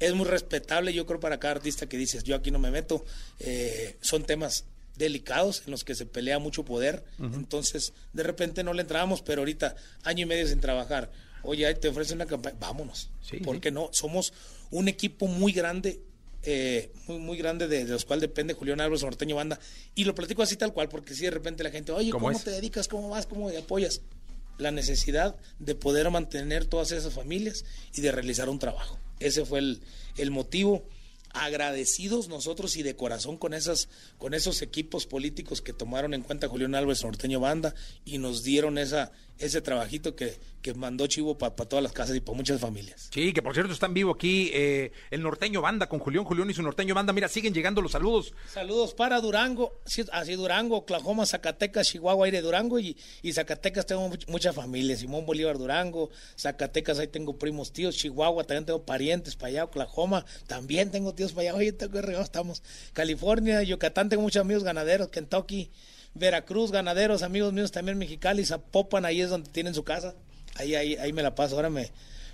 Es 0.00 0.12
muy 0.12 0.26
respetable, 0.26 0.92
yo 0.92 1.06
creo, 1.06 1.20
para 1.20 1.38
cada 1.38 1.54
artista 1.54 1.86
que 1.88 1.96
dices, 1.96 2.24
yo 2.24 2.34
aquí 2.34 2.50
no 2.50 2.58
me 2.58 2.72
meto. 2.72 3.04
Eh, 3.38 3.96
son 4.00 4.24
temas 4.24 4.64
delicados 4.96 5.62
en 5.66 5.72
los 5.72 5.84
que 5.84 5.94
se 5.94 6.06
pelea 6.06 6.38
mucho 6.38 6.64
poder. 6.64 7.04
Entonces, 7.18 7.92
de 8.12 8.22
repente 8.22 8.62
no 8.62 8.72
le 8.72 8.82
entramos, 8.82 9.22
pero 9.22 9.42
ahorita, 9.42 9.74
año 10.02 10.22
y 10.22 10.26
medio 10.26 10.46
sin 10.46 10.60
trabajar. 10.60 11.10
Oye, 11.42 11.72
te 11.74 11.88
ofrecen 11.88 12.16
una 12.18 12.26
campaña, 12.26 12.56
vámonos. 12.58 13.10
Sí, 13.20 13.38
¿Por 13.38 13.56
sí. 13.56 13.60
qué 13.60 13.70
no? 13.70 13.90
Somos 13.92 14.32
un 14.70 14.88
equipo 14.88 15.26
muy 15.26 15.52
grande 15.52 16.00
eh, 16.46 16.90
muy, 17.06 17.18
muy 17.18 17.38
grande 17.38 17.68
de, 17.68 17.86
de 17.86 17.92
los 17.92 18.04
cuales 18.04 18.20
depende 18.20 18.52
Julián 18.52 18.80
Álvarez 18.80 19.02
Norteño 19.02 19.36
Banda. 19.36 19.58
Y 19.94 20.04
lo 20.04 20.14
platico 20.14 20.42
así 20.42 20.56
tal 20.56 20.72
cual, 20.72 20.88
porque 20.88 21.14
si 21.14 21.24
de 21.24 21.30
repente 21.30 21.64
la 21.64 21.70
gente, 21.70 21.92
oye, 21.92 22.10
¿Cómo 22.10 22.26
¿cómo, 22.26 22.38
te 22.38 22.50
dedicas? 22.50 22.86
¿Cómo 22.88 23.08
vas? 23.08 23.26
¿Cómo 23.26 23.50
te 23.50 23.58
apoyas? 23.58 24.02
La 24.58 24.70
necesidad 24.70 25.36
de 25.58 25.74
poder 25.74 26.10
mantener 26.10 26.66
todas 26.66 26.92
esas 26.92 27.12
familias 27.14 27.64
y 27.94 28.02
de 28.02 28.12
realizar 28.12 28.48
un 28.48 28.58
trabajo. 28.58 28.98
Ese 29.20 29.44
fue 29.44 29.58
el, 29.60 29.80
el 30.16 30.30
motivo. 30.30 30.84
Agradecidos 31.34 32.28
nosotros 32.28 32.76
y 32.76 32.82
de 32.82 32.96
corazón 32.96 33.36
con 33.36 33.54
esas, 33.54 33.88
con 34.18 34.34
esos 34.34 34.62
equipos 34.62 35.06
políticos 35.06 35.60
que 35.60 35.72
tomaron 35.72 36.14
en 36.14 36.22
cuenta 36.22 36.48
Julián 36.48 36.74
Álvarez 36.74 37.04
Norteño 37.04 37.40
Banda 37.40 37.74
y 38.04 38.18
nos 38.18 38.44
dieron 38.44 38.78
esa, 38.78 39.12
ese 39.38 39.60
trabajito 39.60 40.14
que, 40.14 40.38
que 40.62 40.74
mandó 40.74 41.06
Chivo 41.06 41.36
para 41.36 41.52
todas 41.54 41.82
las 41.82 41.92
casas 41.92 42.16
y 42.16 42.20
para 42.20 42.36
muchas 42.36 42.60
familias. 42.60 43.08
Sí, 43.12 43.32
que 43.32 43.42
por 43.42 43.52
cierto 43.52 43.72
está 43.72 43.86
en 43.86 43.94
vivo 43.94 44.12
aquí 44.12 44.50
eh, 44.54 44.92
el 45.10 45.22
norteño 45.22 45.60
banda 45.60 45.88
con 45.88 45.98
Julián 45.98 46.24
Julián 46.24 46.48
y 46.50 46.54
su 46.54 46.62
norteño 46.62 46.94
banda. 46.94 47.12
Mira, 47.12 47.28
siguen 47.28 47.52
llegando 47.52 47.82
los 47.82 47.92
saludos. 47.92 48.32
Saludos 48.48 48.94
para 48.94 49.20
Durango, 49.20 49.80
sí, 49.84 50.04
así 50.12 50.34
Durango, 50.34 50.76
Oklahoma, 50.78 51.26
Zacatecas, 51.26 51.88
Chihuahua, 51.88 52.26
aire 52.26 52.40
Durango 52.42 52.78
y, 52.78 52.96
y 53.22 53.32
Zacatecas 53.32 53.86
tengo 53.86 54.08
much- 54.08 54.28
mucha 54.28 54.52
familia, 54.52 54.96
Simón 54.96 55.26
Bolívar 55.26 55.58
Durango, 55.58 56.10
Zacatecas 56.38 56.98
ahí 57.00 57.08
tengo 57.08 57.36
primos 57.38 57.72
tíos, 57.72 57.96
Chihuahua 57.96 58.44
también 58.44 58.66
tengo 58.66 58.84
parientes 58.84 59.34
para 59.36 59.48
allá, 59.48 59.64
Oklahoma 59.64 60.24
también 60.46 60.90
tengo 60.92 61.12
tíos 61.14 61.32
para 61.32 61.48
allá, 61.50 61.58
oye, 61.58 61.72
tengo 61.72 62.00
regados, 62.00 62.26
estamos, 62.26 62.62
California, 62.92 63.62
Yucatán 63.62 64.08
tengo 64.08 64.22
muchos 64.22 64.40
amigos 64.40 64.62
ganaderos, 64.62 65.08
Kentucky, 65.08 65.70
Veracruz, 66.14 66.70
ganaderos, 66.70 67.22
amigos 67.22 67.52
míos 67.52 67.72
también 67.72 67.98
Mexicali, 67.98 68.44
Zapopan, 68.44 69.04
ahí 69.04 69.20
es 69.20 69.30
donde 69.30 69.50
tienen 69.50 69.74
su 69.74 69.84
casa, 69.84 70.14
ahí, 70.56 70.74
ahí, 70.74 70.96
ahí 70.96 71.12
me 71.12 71.22
la 71.22 71.34
paso, 71.34 71.56
ahora 71.56 71.70
me, 71.70 71.90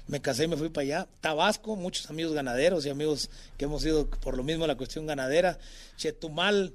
me 0.07 0.21
casé 0.21 0.45
y 0.45 0.49
me 0.49 0.57
fui 0.57 0.69
para 0.69 0.83
allá. 0.83 1.09
Tabasco, 1.21 1.77
muchos 1.77 2.11
amigos 2.11 2.33
ganaderos 2.33 2.85
y 2.85 2.91
amigos 2.91 3.31
que 3.57 3.65
hemos 3.65 3.85
ido 3.85 4.09
por 4.09 4.37
lo 4.37 4.43
mismo 4.43 4.67
la 4.67 4.77
cuestión 4.77 5.07
ganadera. 5.07 5.59
Chetumal, 5.97 6.75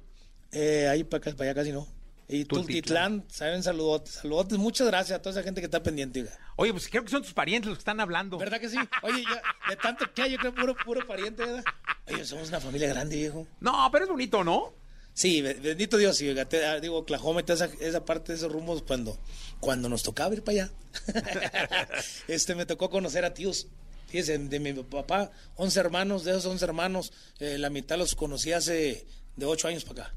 eh, 0.52 0.88
ahí 0.88 1.04
para, 1.04 1.20
acá, 1.20 1.32
para 1.32 1.52
allá 1.52 1.56
casi 1.56 1.72
no. 1.72 1.88
Y 2.28 2.46
Tultitlán. 2.46 3.24
Saben, 3.28 3.62
saludotes, 3.62 4.16
saludotes. 4.16 4.58
Muchas 4.58 4.88
gracias 4.88 5.20
a 5.20 5.22
toda 5.22 5.32
esa 5.32 5.44
gente 5.44 5.62
que 5.62 5.66
está 5.66 5.84
pendiente. 5.84 6.22
oiga. 6.22 6.40
Oye, 6.56 6.72
pues 6.72 6.88
creo 6.90 7.04
que 7.04 7.12
son 7.12 7.22
tus 7.22 7.34
parientes 7.34 7.68
los 7.68 7.78
que 7.78 7.82
están 7.82 8.00
hablando. 8.00 8.38
¿Verdad 8.38 8.60
que 8.60 8.70
sí? 8.70 8.78
Oye, 9.04 9.24
ya, 9.24 9.42
de 9.70 9.76
tanto 9.76 10.12
que 10.12 10.24
hay, 10.24 10.32
yo 10.32 10.38
creo 10.40 10.56
puro, 10.56 10.76
puro 10.76 11.06
pariente, 11.06 11.46
¿verdad? 11.46 11.64
Oye, 12.08 12.26
somos 12.26 12.50
una 12.50 12.60
familia 12.60 12.88
grande, 12.88 13.16
viejo. 13.16 13.46
No, 13.60 13.90
pero 13.92 14.06
es 14.06 14.10
bonito, 14.10 14.44
¿no? 14.44 14.74
Sí, 15.16 15.42
be- 15.42 15.54
bendito 15.56 15.96
Dios, 15.98 16.18
te- 16.50 16.66
ah, 16.66 16.80
digo, 16.82 16.98
Oklahoma 16.98 17.42
y 17.48 17.52
esa, 17.52 17.70
esa 17.80 18.04
parte 18.06 18.34
de 18.34 18.38
esos 18.38 18.52
rumbos 18.52 18.84
cuando, 18.84 19.18
cuando 19.62 19.88
nos 19.90 20.04
tocaba 20.04 20.34
ir 20.36 20.44
para 20.44 20.66
allá. 20.66 20.72
este, 22.28 22.54
me 22.54 22.66
tocó 22.66 22.90
conocer 22.90 23.24
a 23.26 23.34
tíos. 23.34 23.68
Fíjese, 24.08 24.38
de 24.38 24.60
mi 24.60 24.74
papá, 24.74 25.32
11 25.56 25.80
hermanos, 25.80 26.24
de 26.26 26.32
esos 26.32 26.46
11 26.46 26.66
hermanos, 26.66 27.12
eh, 27.40 27.58
la 27.58 27.70
mitad 27.70 27.98
los 27.98 28.14
conocí 28.14 28.52
hace 28.52 29.06
de 29.36 29.46
8 29.46 29.68
años 29.70 29.84
para 29.86 30.04
acá. 30.04 30.16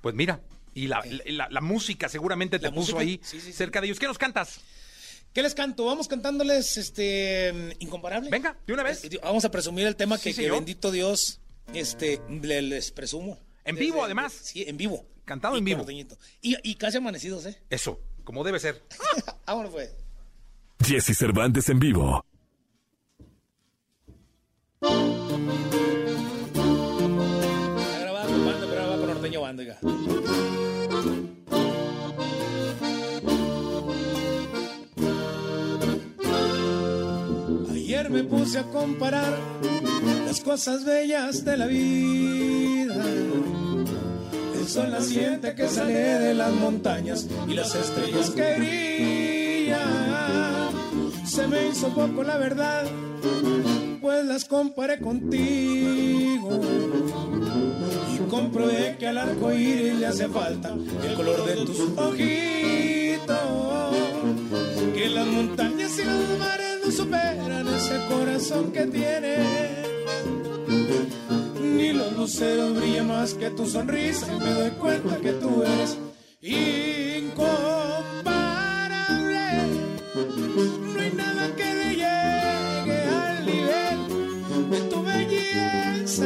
Pues 0.00 0.14
mira, 0.14 0.40
y 0.74 0.86
la, 0.88 1.02
la- 1.26 1.48
la 1.50 1.60
música 1.60 2.08
seguramente 2.08 2.58
te 2.58 2.66
La 2.66 2.72
puso 2.72 2.92
música, 2.96 3.00
ahí 3.00 3.20
sí, 3.22 3.40
sí, 3.40 3.46
sí. 3.48 3.52
cerca 3.52 3.80
de 3.80 3.86
ellos. 3.88 3.98
¿Qué 3.98 4.06
nos 4.06 4.18
cantas? 4.18 4.60
¿Qué 5.34 5.42
les 5.42 5.54
canto? 5.54 5.84
Vamos 5.84 6.08
cantándoles 6.08 6.76
este 6.78 7.52
incomparable. 7.80 8.30
Venga, 8.30 8.56
de 8.66 8.72
una 8.72 8.82
vez. 8.82 9.04
Eh, 9.04 9.20
Vamos 9.22 9.44
a 9.44 9.50
presumir 9.50 9.86
el 9.86 9.94
tema 9.94 10.18
que, 10.18 10.32
que 10.34 10.50
bendito 10.50 10.90
Dios 10.90 11.40
este 11.74 12.20
le- 12.42 12.62
les 12.62 12.90
presumo. 12.90 13.38
En 13.68 13.76
vivo, 13.76 14.04
además. 14.04 14.32
Sí, 14.32 14.64
en 14.66 14.76
vivo. 14.76 15.04
Cantado 15.24 15.54
Y 15.56 15.58
en 15.58 15.64
vivo. 15.64 15.78
norteñito. 15.78 16.16
Y, 16.40 16.56
y 16.68 16.74
casi 16.76 16.96
amanecidos, 16.98 17.44
¿eh? 17.46 17.60
Eso, 17.70 18.00
como 18.24 18.42
debe 18.44 18.58
ser. 18.58 18.82
Vámonos 19.46 19.72
pues. 19.72 19.90
Jesse 20.84 21.16
Cervantes 21.16 21.68
en 21.68 21.78
vivo. 21.78 22.24
Está 27.80 27.98
grabada 28.00 28.26
con 28.26 28.44
banda, 28.46 28.66
pero 28.68 28.80
ahora 28.82 28.94
va 28.94 28.98
con 28.98 29.06
norteño 29.08 29.40
banda, 29.40 29.62
oiga. 29.62 29.78
Ayer 37.70 38.10
me 38.10 38.24
puse 38.24 38.58
a 38.58 38.64
comparar 38.64 39.38
las 40.26 40.40
cosas 40.40 40.84
bellas 40.84 41.44
de 41.44 41.56
la 41.56 41.66
vida. 41.66 42.67
El 44.68 44.74
sol 44.74 44.90
naciente 44.90 45.54
que 45.54 45.66
sale 45.66 45.94
de 45.94 46.34
las 46.34 46.52
montañas 46.52 47.26
y 47.48 47.54
las 47.54 47.74
estrellas 47.74 48.28
que 48.28 48.54
brillan. 48.58 49.78
Se 51.26 51.46
me 51.46 51.68
hizo 51.68 51.88
poco 51.94 52.22
la 52.22 52.36
verdad, 52.36 52.84
pues 54.02 54.26
las 54.26 54.44
comparé 54.44 54.98
contigo. 55.00 56.60
Y 58.14 58.18
comprobé 58.28 58.96
que 58.98 59.08
al 59.08 59.16
arco 59.16 59.50
iris 59.50 59.94
le 59.94 60.06
hace 60.06 60.28
falta 60.28 60.74
el 61.02 61.14
color 61.14 61.46
de 61.46 61.64
tus 61.64 61.80
ojitos. 61.96 63.36
Que 64.92 65.08
las 65.08 65.26
montañas 65.28 65.98
y 65.98 66.04
los 66.04 66.38
mares 66.38 66.80
no 66.84 66.92
superan 66.92 67.68
ese 67.68 67.98
corazón 68.10 68.70
que 68.70 68.84
tienes. 68.84 69.88
Ni 72.18 72.24
los 72.24 72.32
luceros 72.32 72.74
brillan 72.74 73.06
más 73.06 73.34
que 73.34 73.48
tu 73.50 73.64
sonrisa 73.64 74.26
y 74.34 74.40
me 74.40 74.50
doy 74.50 74.70
cuenta 74.70 75.18
que 75.18 75.32
tú 75.34 75.62
eres 75.62 75.96
incomparable. 76.42 77.38
No 80.16 81.00
hay 81.00 81.12
nada 81.12 81.54
que 81.54 81.74
le 81.74 81.90
llegue 81.94 83.02
al 83.04 83.46
nivel 83.46 83.98
de 84.68 84.80
tu 84.90 85.02
belleza. 85.04 86.24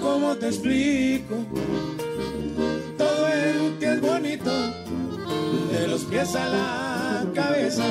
¿Cómo 0.00 0.34
te 0.36 0.46
explico? 0.46 1.36
Todo 2.96 3.28
en 3.28 3.78
ti 3.78 3.84
es 3.84 4.00
bonito, 4.00 4.50
de 5.72 5.88
los 5.88 6.04
pies 6.04 6.34
a 6.34 6.48
la 6.48 7.26
cabeza. 7.34 7.84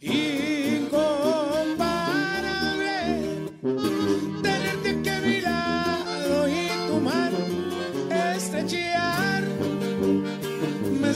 Incomparable, 0.00 0.41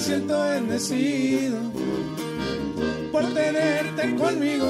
siento 0.06 0.40
bendecido 0.40 1.58
por 3.10 3.24
tenerte 3.34 4.14
conmigo. 4.14 4.68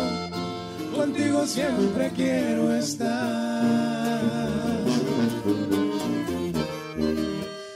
Contigo 0.95 1.47
siempre 1.47 2.11
quiero 2.17 2.75
estar. 2.75 4.11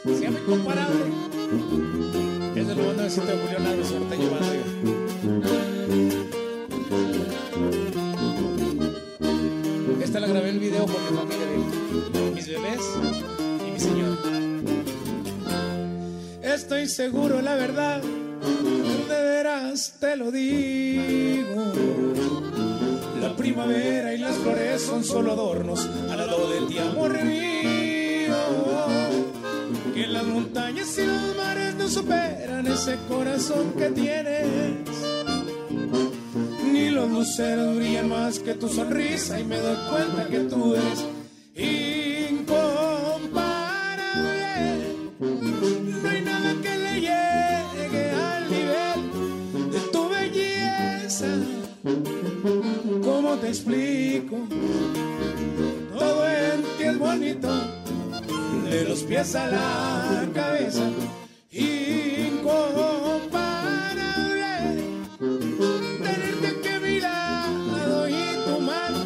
Se 0.06 0.20
llama 0.22 0.38
Incomparable. 0.38 1.04
Es 2.56 2.66
de 2.66 2.74
lo 2.74 2.82
bueno 2.82 3.02
de 3.02 3.10
Sitio 3.10 3.36
Julián 3.42 3.64
banda, 3.64 4.48
oiga. 4.50 4.64
Esta 10.02 10.18
la 10.18 10.28
grabé 10.28 10.48
el 10.48 10.60
video 10.60 10.86
con 10.86 10.94
mi 10.94 11.10
familia, 11.14 11.46
oiga. 11.52 12.30
mis 12.34 12.48
bebés 12.48 13.29
Estoy 16.80 17.08
seguro, 17.08 17.42
la 17.42 17.56
verdad, 17.56 18.00
de 18.00 19.22
veras 19.22 19.96
te 20.00 20.16
lo 20.16 20.30
digo. 20.30 21.72
La 23.20 23.36
primavera 23.36 24.14
y 24.14 24.18
las 24.18 24.34
flores 24.36 24.80
son 24.80 25.04
solo 25.04 25.32
adornos 25.32 25.86
al 26.10 26.16
lado 26.16 26.50
de 26.50 26.66
ti, 26.68 26.78
amor 26.78 27.22
mío. 27.22 28.34
Que 29.92 30.06
las 30.06 30.24
montañas 30.24 30.96
y 30.96 31.04
los 31.04 31.36
mares 31.36 31.74
no 31.74 31.86
superan 31.86 32.66
ese 32.66 32.96
corazón 33.10 33.74
que 33.76 33.90
tienes. 33.90 34.48
Ni 36.64 36.88
los 36.88 37.10
luceros 37.10 37.76
brillan 37.76 38.08
más 38.08 38.38
que 38.38 38.54
tu 38.54 38.70
sonrisa 38.70 39.38
y 39.38 39.44
me 39.44 39.58
doy 39.58 39.76
cuenta 39.90 40.26
que 40.30 40.38
tú 40.40 40.74
eres 40.74 41.04
incomparable. 41.54 42.09
Explico? 53.50 54.36
Todo 55.92 56.28
en 56.28 56.62
ti 56.78 56.84
es 56.84 56.98
bonito, 56.98 57.48
de 58.64 58.84
los 58.84 59.02
pies 59.02 59.34
a 59.34 59.48
la 59.48 60.28
cabeza. 60.32 60.84
Incomparable, 61.50 62.44
tenerte 65.18 66.46
aquí 66.46 66.68
a 66.68 66.80
mi 66.80 67.00
lado 67.00 68.08
y 68.08 68.36
tu 68.46 68.60
mano 68.60 69.00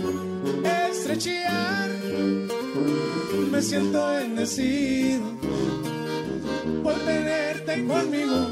estrechear. 0.90 1.90
Me 3.50 3.62
siento 3.62 4.06
bendecido 4.08 5.22
por 6.82 6.94
tenerte 6.94 7.84
conmigo. 7.86 8.48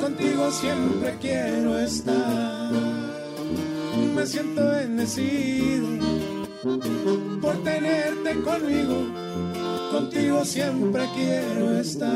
Contigo 0.00 0.50
siempre 0.50 1.16
quiero 1.20 1.78
estar. 1.78 3.05
Me 4.16 4.26
siento 4.26 4.66
bendecido 4.66 5.86
por 7.42 7.62
tenerte 7.62 8.40
conmigo. 8.40 9.12
Contigo 9.92 10.42
siempre 10.42 11.06
quiero 11.14 11.78
estar. 11.78 12.10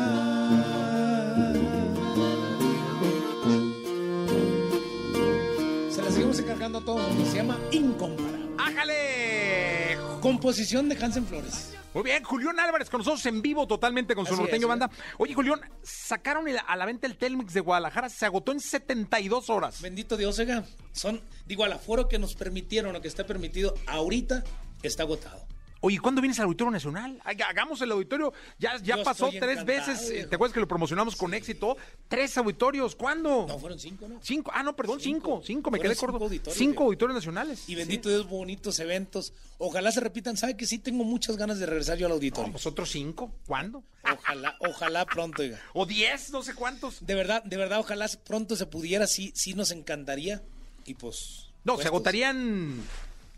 A 6.79 6.85
todo 6.85 7.01
el 7.07 7.15
mundo. 7.15 7.31
Se 7.31 7.37
llama 7.37 7.59
Incomparable. 7.73 8.49
¡Ájale! 8.59 9.99
Composición 10.21 10.89
de 10.89 10.97
Hansen 11.03 11.27
Flores. 11.27 11.75
Muy 11.93 12.05
bien, 12.05 12.23
Julián 12.23 12.59
Álvarez 12.61 12.89
con 12.89 12.99
nosotros 12.99 13.25
en 13.27 13.43
vivo 13.43 13.67
totalmente 13.67 14.15
con 14.15 14.25
su 14.25 14.35
Así 14.35 14.43
norteño 14.43 14.69
banda. 14.69 14.89
Oye, 15.19 15.35
Julián, 15.35 15.61
sacaron 15.83 16.47
el- 16.47 16.61
a 16.65 16.77
la 16.77 16.87
venta 16.87 17.07
el 17.09 17.17
Telmex 17.17 17.53
de 17.53 17.61
Guadalajara, 17.61 18.09
se 18.09 18.27
agotó 18.27 18.53
en 18.53 18.61
72 18.61 19.51
horas. 19.51 19.81
Bendito 19.83 20.17
Dios, 20.17 20.39
oiga. 20.39 20.65
Son, 20.93 21.21
digo, 21.47 21.65
al 21.65 21.73
aforo 21.73 22.07
que 22.07 22.19
nos 22.21 22.35
permitieron 22.35 22.95
o 22.95 23.01
que 23.01 23.09
está 23.09 23.27
permitido 23.27 23.75
ahorita 23.89 24.45
está 24.83 25.03
agotado. 25.03 25.45
Oye, 25.83 25.99
¿cuándo 25.99 26.21
vienes 26.21 26.39
al 26.39 26.45
Auditorio 26.45 26.71
Nacional? 26.71 27.19
Haga- 27.25 27.49
Hagamos 27.49 27.81
el 27.81 27.91
auditorio. 27.91 28.35
Ya, 28.59 28.77
ya 28.83 28.99
Yo 28.99 29.03
pasó 29.03 29.31
tres 29.31 29.65
veces. 29.65 30.11
eh. 30.11 30.27
¿Te 30.29 30.35
acuerdas 30.35 30.53
que 30.53 30.61
lo 30.61 30.69
promocionamos 30.69 31.17
con 31.17 31.33
éxito? 31.33 31.75
Tres 32.07 32.37
auditorios. 32.37 32.95
¿Cuándo? 32.95 33.47
No, 33.49 33.59
fueron 33.59 33.79
cinco, 33.79 34.07
¿no? 34.07 34.21
Cinco. 34.23 34.51
Ah, 34.55 34.63
no, 34.63 34.77
perdón, 34.77 35.01
cinco. 35.01 35.37
Cinco. 35.41 35.43
Cinco, 35.47 35.71
me 35.71 35.79
Fueron 35.79 35.91
quedé 35.93 35.95
cinco 35.99 36.13
corto. 36.13 36.25
auditorios, 36.27 36.59
Cinco 36.59 36.85
auditorios 36.85 37.15
nacionales. 37.15 37.67
Y 37.67 37.75
bendito 37.77 38.11
Dios, 38.11 38.29
bonitos 38.29 38.79
eventos. 38.79 39.33
Ojalá 39.57 39.91
se 39.91 40.01
repitan. 40.01 40.37
¿Sabe 40.37 40.55
que 40.55 40.67
sí 40.67 40.79
tengo 40.79 41.03
muchas 41.05 41.39
ganas 41.39 41.59
de 41.59 41.65
regresar 41.65 41.97
yo 41.97 42.07
al 42.07 42.11
No, 42.11 42.15
auditorio? 42.17 42.53
pues 42.53 42.67
otros 42.67 42.91
cinco. 42.91 43.33
¿Cuándo? 43.47 43.83
Ojalá, 44.05 44.57
ojalá 44.61 45.07
pronto, 45.07 45.41
oiga. 45.41 45.59
O 45.73 45.87
diez, 45.87 46.31
no 46.31 46.43
sé 46.43 46.55
cuántos. 46.55 47.07
De 47.07 47.15
verdad, 47.15 47.43
de 47.45 47.57
verdad, 47.57 47.81
ojalá 47.81 48.07
pronto 48.27 48.55
se 48.55 48.67
pudiera, 48.67 49.07
sí, 49.07 49.33
sí 49.35 49.55
nos 49.55 49.71
encantaría. 49.71 50.43
Y 50.85 50.93
pues. 50.95 51.47
No, 51.65 51.79
se 51.79 51.87
agotarían 51.89 52.83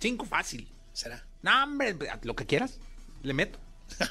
cinco 0.00 0.24
fácil. 0.24 0.66
Será. 0.92 1.24
No, 1.42 1.62
hombre, 1.64 1.96
lo 2.22 2.34
que 2.36 2.46
quieras. 2.46 2.78
Le 3.22 3.32
meto. 3.34 3.58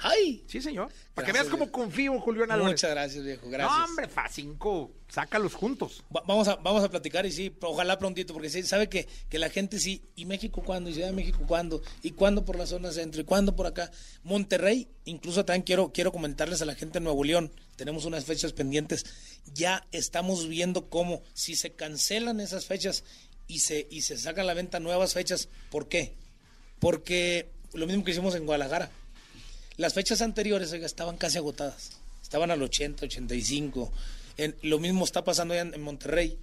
¡Ay! 0.03 0.43
Sí, 0.47 0.61
señor. 0.61 0.91
Para 1.15 1.25
que 1.25 1.33
veas 1.33 1.45
cómo 1.47 1.65
viejo. 1.65 1.71
confío 1.71 2.13
en 2.13 2.19
Julián 2.19 2.51
Álvarez. 2.51 2.73
Muchas 2.73 2.91
gracias, 2.91 3.23
viejo. 3.23 3.49
Gracias. 3.49 3.77
No, 3.79 3.85
hombre, 3.85 4.07
fa 4.07 4.27
cinco. 4.29 4.91
Sácalos 5.09 5.55
juntos. 5.55 6.03
Va- 6.15 6.21
vamos, 6.27 6.47
a, 6.47 6.55
vamos 6.57 6.83
a 6.83 6.89
platicar 6.89 7.25
y 7.25 7.31
sí, 7.31 7.51
ojalá 7.61 7.97
prontito, 7.97 8.31
porque 8.31 8.49
sí, 8.51 8.61
sabe 8.61 8.89
que, 8.89 9.07
que 9.27 9.39
la 9.39 9.49
gente 9.49 9.79
sí, 9.79 10.03
¿y 10.15 10.25
México 10.25 10.61
cuándo? 10.63 10.89
¿Y 10.89 10.93
Ciudad 10.93 11.07
de 11.07 11.15
México 11.15 11.39
cuándo? 11.47 11.81
¿Y 12.03 12.11
cuándo 12.11 12.45
por 12.45 12.57
la 12.57 12.67
zona 12.67 12.91
centro? 12.91 13.21
¿Y 13.21 13.23
cuándo 13.25 13.55
por 13.55 13.65
acá? 13.65 13.89
Monterrey, 14.23 14.87
incluso 15.05 15.43
también 15.45 15.63
quiero, 15.63 15.91
quiero 15.91 16.11
comentarles 16.11 16.61
a 16.61 16.65
la 16.65 16.75
gente 16.75 16.99
de 16.99 17.03
Nuevo 17.03 17.23
León, 17.23 17.51
tenemos 17.75 18.05
unas 18.05 18.23
fechas 18.25 18.53
pendientes, 18.53 19.05
ya 19.53 19.85
estamos 19.91 20.47
viendo 20.47 20.89
cómo, 20.89 21.23
si 21.33 21.55
se 21.55 21.73
cancelan 21.73 22.39
esas 22.39 22.67
fechas 22.67 23.03
y 23.47 23.59
se, 23.59 23.87
y 23.89 24.01
se 24.03 24.17
sacan 24.17 24.43
a 24.43 24.47
la 24.47 24.53
venta 24.53 24.79
nuevas 24.79 25.13
fechas, 25.13 25.49
¿por 25.71 25.89
qué? 25.89 26.15
Porque 26.81 27.47
lo 27.73 27.85
mismo 27.87 28.03
que 28.03 28.11
hicimos 28.11 28.33
en 28.35 28.45
Guadalajara, 28.45 28.89
las 29.77 29.93
fechas 29.93 30.21
anteriores 30.21 30.71
oiga, 30.73 30.85
estaban 30.87 31.15
casi 31.15 31.37
agotadas. 31.37 31.91
Estaban 32.23 32.49
al 32.51 32.61
80, 32.61 33.05
85. 33.05 33.91
En- 34.37 34.55
lo 34.63 34.79
mismo 34.79 35.05
está 35.05 35.23
pasando 35.23 35.53
ya 35.53 35.61
en, 35.61 35.73
en 35.75 35.81
Monterrey. 35.81 36.37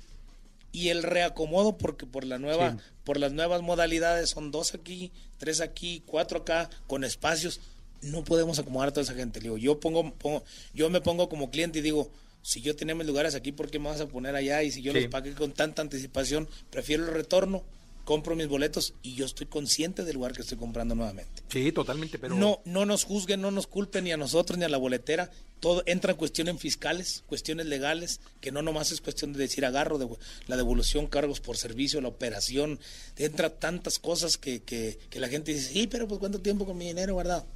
Y 0.71 0.91
el 0.91 1.03
reacomodo, 1.03 1.77
porque 1.77 2.07
por 2.07 2.25
la 2.25 2.39
nueva, 2.39 2.73
Sí. 2.73 2.77
por 3.03 3.19
las 3.19 3.33
nuevas 3.33 3.63
modalidades 3.63 4.31
son 4.31 4.51
dos 4.53 4.75
aquí, 4.75 5.11
tres 5.39 5.61
aquí, 5.61 6.03
cuatro 6.07 6.39
acá, 6.41 6.71
con 6.87 7.03
espacios. 7.05 7.61
No 8.01 8.23
podemos 8.23 8.59
acomodar 8.61 8.91
a 8.91 8.93
toda 8.93 9.03
esa 9.03 9.15
gente. 9.15 9.41
Le 9.41 9.45
digo, 9.45 9.59
yo 9.59 9.81
pongo, 9.81 10.15
pongo- 10.15 10.45
yo 10.73 10.89
me 10.89 11.01
pongo 11.01 11.29
como 11.29 11.51
cliente 11.51 11.81
y 11.81 11.83
digo, 11.83 12.13
si 12.43 12.61
yo 12.61 12.77
tenía 12.77 12.95
mis 12.95 13.07
lugares 13.09 13.35
aquí, 13.35 13.51
¿por 13.51 13.71
qué 13.71 13.81
me 13.81 13.89
vas 13.89 14.01
a 14.01 14.07
poner 14.07 14.37
allá? 14.37 14.63
Y 14.63 14.71
si 14.71 14.83
yo 14.83 14.93
Sí. 14.93 15.01
los 15.01 15.11
pagué 15.11 15.33
con 15.35 15.53
tanta 15.53 15.83
anticipación, 15.83 16.49
prefiero 16.71 17.07
el 17.07 17.13
retorno, 17.15 17.65
compro 18.09 18.35
mis 18.35 18.49
boletos 18.49 18.95
y 19.03 19.17
yo 19.17 19.27
estoy 19.27 19.49
consciente 19.49 20.03
del 20.03 20.15
lugar 20.15 20.33
que 20.33 20.41
estoy 20.41 20.57
comprando 20.57 20.95
nuevamente. 20.95 21.43
Sí, 21.51 21.73
totalmente, 21.73 22.19
pero. 22.19 22.35
No, 22.37 22.63
no 22.65 22.87
nos 22.87 23.05
juzguen, 23.05 23.43
no 23.43 23.51
nos 23.51 23.67
culpen 23.67 24.05
ni 24.05 24.13
a 24.13 24.17
nosotros 24.17 24.59
ni 24.59 24.65
a 24.65 24.71
la 24.71 24.79
boletera. 24.79 25.31
Todo 25.61 25.83
entra 25.85 26.13
en 26.13 26.17
cuestiones 26.17 26.59
fiscales, 26.59 27.23
cuestiones 27.27 27.67
legales, 27.67 28.23
que 28.41 28.51
no 28.51 28.63
nomás 28.63 28.93
es 28.93 29.03
cuestión 29.03 29.35
de 29.35 29.41
decir 29.41 29.67
agarro, 29.67 29.99
de, 29.99 30.09
la 30.47 30.57
devolución, 30.57 31.07
cargos 31.07 31.41
por 31.41 31.59
servicio, 31.59 32.01
la 32.01 32.09
operación. 32.09 32.81
Entra 33.19 33.51
tantas 33.51 33.99
cosas 33.99 34.39
que, 34.39 34.63
que, 34.63 34.99
que 35.11 35.21
la 35.21 35.29
gente 35.29 35.53
dice, 35.53 35.71
sí, 35.71 35.87
pero 35.87 36.09
pues 36.09 36.19
cuánto 36.19 36.41
tiempo 36.41 36.65
con 36.65 36.79
mi 36.79 36.87
dinero 36.87 37.13
guardado. 37.13 37.47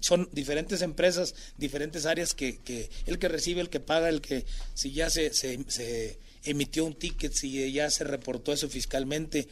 Son 0.00 0.28
diferentes 0.32 0.82
empresas, 0.82 1.36
diferentes 1.56 2.04
áreas 2.04 2.34
que, 2.34 2.58
que 2.58 2.90
el 3.06 3.20
que 3.20 3.28
recibe, 3.28 3.60
el 3.60 3.70
que 3.70 3.78
paga, 3.78 4.08
el 4.08 4.20
que 4.20 4.44
si 4.74 4.90
ya 4.90 5.08
se, 5.08 5.32
se, 5.32 5.64
se 5.68 6.18
emitió 6.42 6.84
un 6.84 6.94
ticket, 6.94 7.32
si 7.32 7.72
ya 7.72 7.88
se 7.90 8.02
reportó 8.02 8.52
eso 8.52 8.68
fiscalmente. 8.68 9.46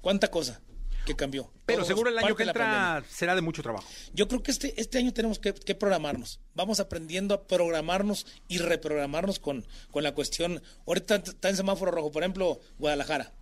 ¿Cuánta 0.00 0.30
cosa 0.30 0.60
que 1.06 1.16
cambió? 1.16 1.52
Pero 1.66 1.84
seguro 1.84 2.10
el 2.10 2.18
año 2.18 2.36
que 2.36 2.44
entra 2.44 3.04
será 3.08 3.34
de 3.34 3.40
mucho 3.40 3.62
trabajo. 3.62 3.88
Yo 4.12 4.28
creo 4.28 4.42
que 4.42 4.50
este, 4.50 4.80
este 4.80 4.98
año 4.98 5.12
tenemos 5.12 5.38
que, 5.38 5.52
que 5.54 5.74
programarnos. 5.74 6.40
Vamos 6.54 6.80
aprendiendo 6.80 7.34
a 7.34 7.46
programarnos 7.46 8.26
y 8.48 8.58
reprogramarnos 8.58 9.38
con, 9.38 9.66
con 9.90 10.02
la 10.02 10.14
cuestión. 10.14 10.62
Ahorita 10.86 11.16
está 11.16 11.48
en 11.48 11.56
semáforo 11.56 11.90
rojo, 11.90 12.10
por 12.12 12.22
ejemplo, 12.22 12.60
Guadalajara. 12.78 13.32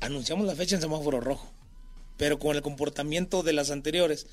Anunciamos 0.00 0.46
la 0.46 0.54
fecha 0.54 0.74
en 0.74 0.80
semáforo 0.82 1.20
rojo, 1.20 1.52
pero 2.16 2.38
con 2.38 2.56
el 2.56 2.62
comportamiento 2.62 3.42
de 3.42 3.52
las 3.52 3.70
anteriores, 3.70 4.26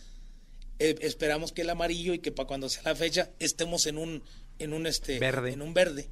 eh, 0.80 0.96
esperamos 1.02 1.52
que 1.52 1.62
el 1.62 1.70
amarillo 1.70 2.14
y 2.14 2.20
que 2.20 2.32
para 2.32 2.48
cuando 2.48 2.70
sea 2.70 2.82
la 2.84 2.96
fecha 2.96 3.30
estemos 3.40 3.86
en 3.86 3.98
un, 3.98 4.24
en 4.58 4.74
un 4.74 4.88
este, 4.88 5.20
Verde. 5.20 5.54
en 5.54 5.62
un 5.62 5.74
verde. 5.74 6.10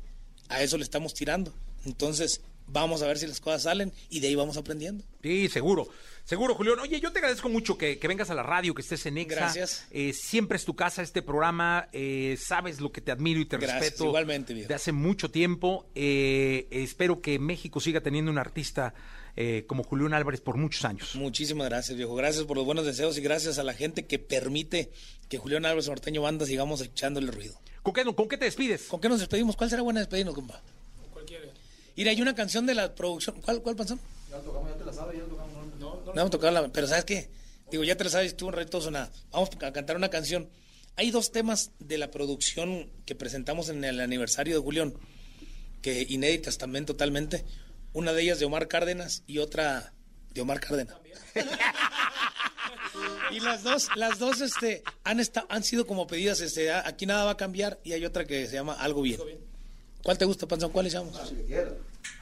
A 0.47 0.62
eso 0.62 0.77
le 0.77 0.83
estamos 0.83 1.13
tirando. 1.13 1.53
Entonces, 1.85 2.41
vamos 2.71 3.01
a 3.01 3.08
ver 3.08 3.17
si 3.17 3.27
las 3.27 3.39
cosas 3.39 3.63
salen 3.63 3.91
y 4.10 4.19
de 4.19 4.27
ahí 4.27 4.36
vamos 4.36 4.58
aprendiendo. 4.58 5.03
Sí, 5.21 5.47
seguro. 5.49 5.88
Seguro, 6.23 6.53
Julián. 6.53 6.77
Oye, 6.79 6.99
yo 6.99 7.12
te 7.12 7.17
agradezco 7.17 7.49
mucho 7.49 7.75
que, 7.77 7.97
que 7.97 8.08
vengas 8.08 8.29
a 8.29 8.36
la 8.36 8.43
radio, 8.43 8.75
que 8.75 8.82
estés 8.84 9.03
en 9.08 9.17
Exa. 9.17 9.36
Gracias. 9.36 9.88
Eh, 9.89 10.13
siempre 10.13 10.58
es 10.58 10.65
tu 10.65 10.75
casa 10.75 11.01
este 11.01 11.21
programa. 11.23 11.89
eh, 11.91 12.38
sabes 12.39 12.79
lo 12.79 12.91
que 12.91 13.01
te 13.01 13.12
admiro 13.12 13.39
y 13.39 13.45
te 13.45 13.58
Gracias, 13.58 13.79
respeto. 13.82 14.05
igualmente, 14.05 14.53
viejo. 14.53 14.67
De 14.67 14.75
hace 14.75 14.91
mucho 14.91 15.32
tiempo. 15.32 15.88
Eh, 15.95 16.67
espero 16.69 17.19
que 17.21 17.39
México 17.39 17.79
siga 17.79 18.01
teniendo 18.01 18.29
un 18.29 18.38
artista 18.38 18.93
eh, 19.36 19.63
como 19.67 19.84
Julián 19.84 20.13
Álvarez 20.13 20.39
por 20.41 20.55
muchos 20.58 20.86
años. 20.86 21.15
Muchísimas 21.15 21.67
gracias, 21.67 21.97
viejo. 21.97 22.13
Gracias 22.13 22.43
por 22.45 22.58
los 22.58 22.65
buenos 22.65 22.86
deseos 22.86 23.17
y 23.17 23.21
gracias 23.21 23.58
a 23.58 23.63
la 23.63 23.73
gente 23.73 24.05
que 24.05 24.19
permite 24.19 24.91
que 25.29 25.39
Julián 25.39 25.65
Álvarez 25.65 25.88
Norteño 25.88 26.21
Banda 26.21 26.45
sigamos 26.45 26.82
echándole 26.82 27.32
ruido. 27.32 27.60
¿Con 27.82 27.93
qué, 27.93 28.03
con 28.03 28.27
qué 28.29 28.38
te 28.38 28.45
despides? 28.45 28.84
¿Con 28.84 29.01
qué 29.01 29.10
nos 29.10 29.19
despedimos? 29.19 29.55
¿Cuál 29.55 29.71
será 29.71 29.82
buena 29.82 30.01
despedirnos, 30.01 30.36
compa? 30.36 30.62
Cualquiera. 31.12 31.45
Mira, 31.99 32.12
hay 32.12 32.21
una 32.21 32.33
canción 32.33 32.65
de 32.65 32.73
la 32.75 32.95
producción. 32.95 33.41
¿Cuál, 33.41 33.62
cuál 33.62 33.75
pasó? 33.75 33.99
Ya 34.31 34.38
tocamos, 34.39 34.69
ya 34.69 34.77
te 34.77 34.85
la 34.85 34.93
sabes, 34.93 35.17
ya 35.17 35.25
tocamos. 35.25 35.51
No, 35.79 35.95
no, 35.97 36.05
vamos 36.05 36.27
a 36.27 36.29
tocarla, 36.29 36.69
pero 36.71 36.88
¿sabes 36.88 37.03
qué? 37.03 37.29
Digo, 37.69 37.83
ya 37.83 37.97
te 37.97 38.05
la 38.05 38.09
sabes, 38.09 38.38
tú 38.38 38.47
un 38.47 38.53
reto 38.53 38.79
sonada. 38.79 39.12
Vamos 39.31 39.49
a 39.62 39.71
cantar 39.73 39.97
una 39.97 40.09
canción. 40.09 40.49
Hay 40.95 41.12
dos 41.12 41.33
temas 41.33 41.71
de 41.79 41.97
la 41.97 42.09
producción 42.09 42.89
que 43.05 43.15
presentamos 43.15 43.67
en 43.67 43.83
el 43.83 43.99
aniversario 43.99 44.55
de 44.55 44.62
Julián, 44.62 44.93
que 45.81 46.05
inéditas 46.07 46.57
también 46.57 46.85
totalmente. 46.85 47.43
Una 47.91 48.13
de 48.13 48.21
ellas 48.21 48.39
de 48.39 48.45
Omar 48.45 48.69
Cárdenas 48.69 49.23
y 49.27 49.39
otra 49.39 49.91
de 50.33 50.39
Omar 50.39 50.62
Cárdenas. 50.62 50.95
Y 53.31 53.39
las 53.41 53.62
dos, 53.63 53.89
las 53.95 54.17
dos 54.19 54.41
este, 54.41 54.83
han, 55.03 55.19
esta- 55.19 55.45
han 55.49 55.63
sido 55.63 55.85
como 55.85 56.07
pedidas, 56.07 56.41
este, 56.41 56.71
a- 56.71 56.88
aquí 56.88 57.05
nada 57.05 57.25
va 57.25 57.31
a 57.31 57.38
cambiar 57.38 57.79
y 57.83 57.91
hay 57.93 58.03
otra 58.03 58.25
que 58.25 58.47
se 58.47 58.53
llama 58.53 58.73
Algo 58.73 59.03
Bien. 59.03 59.19
¿Cuál 60.03 60.17
te 60.17 60.25
gusta, 60.25 60.47
Panzón? 60.47 60.71
¿Cuál 60.71 60.85
le 60.85 60.91
llamos? 60.91 61.17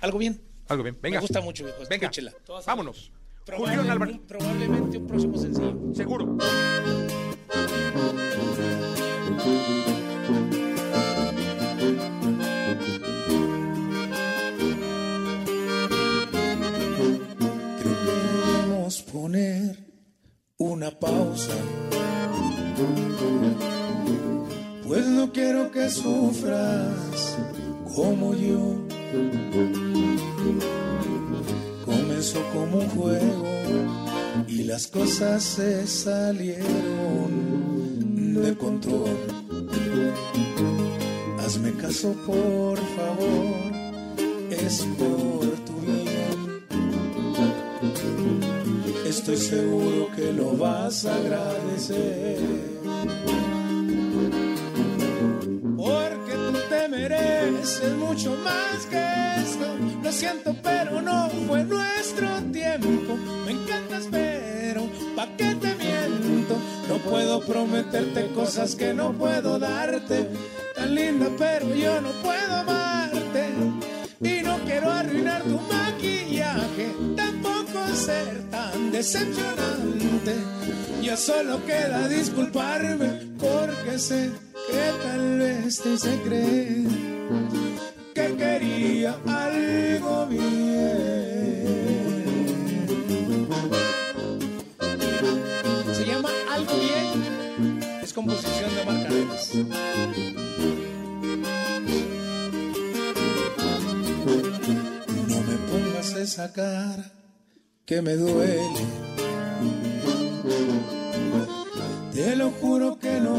Algo 0.01 0.17
Bien. 0.17 0.41
Algo 0.67 0.83
bien. 0.83 0.97
Venga. 1.01 1.17
Me 1.17 1.21
gusta 1.21 1.41
mucho, 1.41 1.63
viejo. 1.63 1.79
Venga. 1.89 2.07
Escúchela. 2.07 2.33
Vámonos. 2.65 3.11
Julián 3.55 3.89
Álvarez. 3.89 4.19
probablemente 4.27 4.97
un 4.97 5.07
próximo 5.07 5.37
sencillo. 5.37 5.93
Seguro. 5.93 6.37
Creo 17.79 17.95
que 18.03 18.11
debemos 18.11 19.01
poner 19.03 19.77
una 20.57 20.91
pausa. 20.99 21.53
Pues 24.88 25.06
no 25.06 25.32
quiero 25.34 25.69
que 25.69 25.89
sufras 25.89 27.38
como 27.93 28.34
yo. 28.34 28.88
Comenzó 31.84 32.41
como 32.54 32.78
un 32.78 32.88
juego 32.89 33.43
y 34.47 34.63
las 34.63 34.88
cosas 34.88 35.43
se 35.43 35.86
salieron 35.86 36.71
de 38.41 38.56
control. 38.56 39.17
Hazme 41.39 41.73
caso, 41.73 42.13
por 42.26 42.78
favor, 42.78 43.58
es 44.50 44.88
por 44.97 45.50
tu 45.65 45.82
bien. 45.82 46.63
Estoy 49.06 49.36
seguro 49.36 50.08
que 50.15 50.32
lo 50.32 50.56
vas 50.56 51.06
a 51.06 51.15
agradecer. 51.15 52.38
Mereces 57.88 57.97
mucho 57.97 58.36
más 58.43 58.86
que 58.86 59.41
esto. 59.41 59.78
Lo 60.04 60.12
siento, 60.12 60.56
pero 60.63 61.02
no 61.02 61.30
fue 61.47 61.63
nuestro 61.63 62.28
tiempo. 62.52 63.17
Me 63.45 63.52
encantas, 63.52 64.08
pero 64.12 64.88
¿pa' 65.15 65.28
qué 65.38 65.56
te 65.56 65.76
miento? 65.76 66.58
No 66.88 66.97
puedo 67.10 67.41
prometerte 67.41 68.28
cosas 68.34 68.76
que 68.76 68.93
no 68.93 69.13
puedo 69.13 69.60
darte. 69.60 70.30
Tan 70.76 70.95
linda, 70.95 71.28
pero 71.38 71.73
yo 71.73 72.02
no 72.02 72.12
puedo 72.23 72.56
amarte. 72.56 73.50
Y 74.21 74.43
no 74.43 74.58
quiero 74.65 74.91
arruinar 74.91 75.43
tu 75.43 75.60
maquillaje, 75.60 76.91
tampoco 77.15 77.88
ser 77.93 78.50
tan 78.50 78.91
decepcionante. 78.91 80.36
Ya 81.02 81.15
solo 81.15 81.63
queda 81.65 82.08
disculparme 82.08 83.08
porque 83.39 83.97
sé 83.97 84.32
que 84.67 84.91
tal 85.04 85.39
vez 85.39 85.82
te 85.82 85.93
hice 85.93 86.19
creer 86.26 87.66
algo 89.07 90.25
bien. 90.27 90.43
Se 95.93 96.05
llama 96.05 96.29
Algo 96.51 96.73
Bien, 96.73 97.79
es 98.01 98.13
composición 98.13 98.75
de 98.75 98.85
Marc 98.85 99.05
Arenas. 99.05 99.55
No 105.27 105.41
me 105.41 105.55
pongas 105.69 106.13
esa 106.13 106.51
cara 106.51 107.11
que 107.85 108.01
me 108.01 108.15
duele. 108.15 108.85
Te 112.13 112.35
lo 112.35 112.49
juro 112.51 112.97
que 112.99 113.19
no 113.19 113.37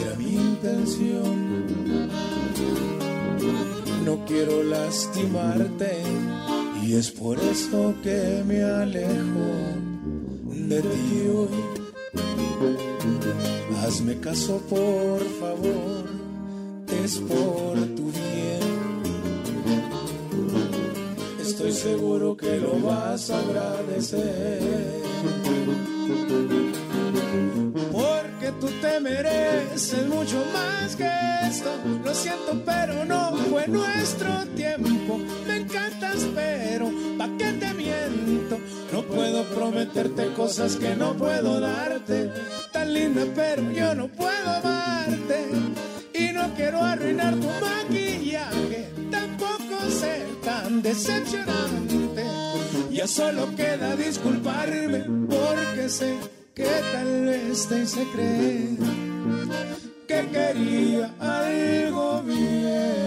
era 0.00 0.16
mi 0.16 0.34
intención. 0.34 2.08
No 4.08 4.24
quiero 4.24 4.62
lastimarte 4.62 6.02
y 6.82 6.94
es 6.94 7.10
por 7.10 7.38
eso 7.38 7.94
que 8.02 8.42
me 8.46 8.62
alejo 8.62 9.50
de 10.46 10.80
ti 10.80 11.28
hoy. 11.28 11.60
Hazme 13.82 14.18
caso, 14.18 14.62
por 14.70 15.20
favor, 15.38 16.06
es 17.04 17.18
por 17.18 17.76
tu 17.96 18.10
bien. 18.10 18.62
Estoy 21.42 21.72
seguro 21.72 22.34
que 22.34 22.56
lo 22.60 22.80
vas 22.80 23.28
a 23.28 23.40
agradecer. 23.40 24.88
Mereces 29.00 30.06
mucho 30.08 30.44
más 30.52 30.96
que 30.96 31.08
esto. 31.48 31.70
Lo 32.04 32.12
siento, 32.14 32.60
pero 32.64 33.04
no 33.04 33.36
fue 33.48 33.68
nuestro 33.68 34.44
tiempo. 34.56 35.18
Me 35.46 35.58
encantas, 35.58 36.26
pero 36.34 36.90
¿pa' 37.16 37.28
qué 37.38 37.52
te 37.52 37.74
miento? 37.74 38.58
No 38.92 39.02
puedo 39.02 39.44
prometerte 39.54 40.32
cosas 40.32 40.76
que 40.76 40.96
no 40.96 41.14
puedo 41.14 41.60
darte. 41.60 42.32
Tan 42.72 42.92
linda, 42.92 43.22
pero 43.34 43.70
yo 43.70 43.94
no 43.94 44.08
puedo 44.08 44.50
amarte. 44.50 45.46
Y 46.14 46.32
no 46.32 46.52
quiero 46.54 46.82
arruinar 46.82 47.34
tu 47.34 47.48
maquillaje. 47.60 48.88
Tampoco 49.10 49.90
ser 49.90 50.26
tan 50.44 50.82
decepcionante. 50.82 52.24
Ya 52.90 53.06
solo 53.06 53.54
queda 53.54 53.94
disculparme 53.94 55.04
porque 55.28 55.88
sé 55.88 56.37
que 56.58 56.64
tal 56.92 57.24
vez 57.26 57.68
te 57.68 57.82
hice 57.82 58.04
que 60.08 60.20
quería 60.32 61.14
algo 61.20 62.22
bien. 62.22 62.97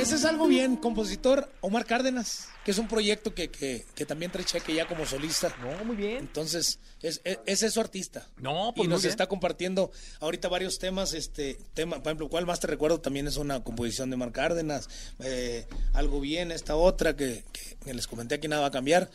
Ese 0.00 0.14
es 0.16 0.24
algo 0.24 0.46
bien, 0.46 0.76
compositor 0.76 1.50
Omar 1.60 1.84
Cárdenas, 1.84 2.48
que 2.64 2.70
es 2.70 2.78
un 2.78 2.88
proyecto 2.88 3.34
que, 3.34 3.50
que, 3.50 3.84
que 3.94 4.06
también 4.06 4.30
trae 4.32 4.44
cheque 4.44 4.74
ya 4.74 4.86
como 4.86 5.04
solista. 5.06 5.54
No, 5.62 5.84
muy 5.84 5.96
bien. 5.96 6.18
Entonces, 6.18 6.78
es, 7.02 7.20
es, 7.24 7.38
ese 7.46 7.66
es 7.66 7.74
su 7.74 7.80
artista. 7.80 8.26
No, 8.38 8.72
pues 8.74 8.84
y 8.86 8.88
muy 8.88 8.94
nos 8.94 9.02
bien. 9.02 9.10
está 9.10 9.26
compartiendo 9.26 9.90
ahorita 10.20 10.48
varios 10.48 10.78
temas. 10.78 11.12
Este 11.12 11.58
tema, 11.74 11.96
por 11.98 12.06
ejemplo, 12.08 12.28
¿cuál 12.28 12.46
más 12.46 12.60
te 12.60 12.66
recuerdo? 12.66 13.00
También 13.00 13.26
es 13.28 13.36
una 13.36 13.62
composición 13.62 14.10
de 14.10 14.14
Omar 14.16 14.32
Cárdenas. 14.32 14.88
eh, 15.20 15.66
algo 15.92 16.20
bien, 16.20 16.50
esta 16.52 16.76
otra 16.76 17.14
que, 17.16 17.44
que- 17.52 17.76
que 17.84 17.94
les 17.94 18.06
comenté 18.06 18.34
aquí 18.36 18.48
nada 18.48 18.62
va 18.62 18.68
a 18.68 18.72
cambiar. 18.72 19.10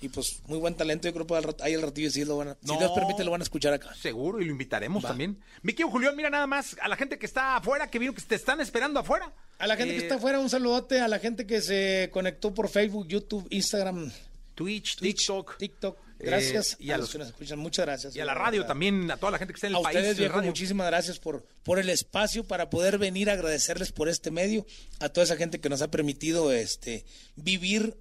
Y 0.00 0.08
pues 0.10 0.42
muy 0.46 0.58
buen 0.58 0.74
talento, 0.74 1.08
yo 1.08 1.14
creo 1.14 1.26
que 1.26 1.34
al 1.34 1.56
ahí 1.60 1.72
el 1.74 1.82
ratillo 1.82 2.10
sí 2.10 2.24
lo 2.24 2.36
van 2.36 2.48
a, 2.48 2.56
si. 2.64 2.76
Dios 2.76 2.92
permite 2.94 3.24
lo 3.24 3.30
van 3.32 3.40
a 3.40 3.44
escuchar 3.44 3.72
acá. 3.72 3.92
Seguro, 4.00 4.40
y 4.40 4.44
lo 4.44 4.52
invitaremos 4.52 5.04
Va. 5.04 5.08
también. 5.08 5.38
Mi 5.62 5.72
querido 5.72 5.90
Julián, 5.90 6.14
mira 6.16 6.30
nada 6.30 6.46
más 6.46 6.76
a 6.80 6.86
la 6.88 6.96
gente 6.96 7.18
que 7.18 7.26
está 7.26 7.56
afuera, 7.56 7.90
que 7.90 7.98
vino 7.98 8.14
que 8.14 8.22
te 8.22 8.36
están 8.36 8.60
esperando 8.60 9.00
afuera. 9.00 9.32
A 9.58 9.66
la 9.66 9.76
gente 9.76 9.94
Eh, 9.94 9.98
que 9.98 10.02
está 10.04 10.14
afuera, 10.16 10.38
un 10.38 10.48
saludote. 10.50 11.00
A 11.00 11.08
la 11.08 11.18
gente 11.18 11.46
que 11.46 11.60
se 11.60 12.10
conectó 12.12 12.54
por 12.54 12.68
Facebook, 12.68 13.08
YouTube, 13.08 13.46
Instagram, 13.50 14.12
Twitch, 14.54 14.96
Twitch, 14.96 15.16
TikTok. 15.26 15.56
TikTok. 15.58 15.98
Gracias. 16.20 16.72
Eh, 16.74 16.76
y 16.80 16.90
a 16.90 16.94
a 16.94 16.98
los 16.98 17.04
los- 17.06 17.12
que 17.12 17.18
nos 17.18 17.28
escuchan, 17.28 17.58
muchas 17.58 17.86
gracias. 17.86 18.14
Y 18.16 18.20
a 18.20 18.24
la 18.24 18.34
radio 18.34 18.66
también, 18.66 19.08
a 19.10 19.16
toda 19.16 19.32
la 19.32 19.38
gente 19.38 19.52
que 19.52 19.56
está 19.58 19.66
en 19.68 19.72
el 19.74 19.78
A 19.78 19.82
país. 19.82 19.96
ustedes, 19.98 20.18
viejo, 20.18 20.42
muchísimas 20.42 20.86
gracias 20.88 21.18
por, 21.18 21.44
por 21.64 21.78
el 21.78 21.88
espacio 21.90 22.42
para 22.44 22.70
poder 22.70 22.98
venir 22.98 23.30
a 23.30 23.34
agradecerles 23.34 23.92
por 23.92 24.08
este 24.08 24.30
medio, 24.32 24.64
a 25.00 25.08
toda 25.10 25.24
esa 25.24 25.36
gente 25.36 25.60
que 25.60 25.68
nos 25.68 25.80
ha 25.82 25.90
permitido 25.90 26.52
este 26.52 27.04
vivir 27.36 27.96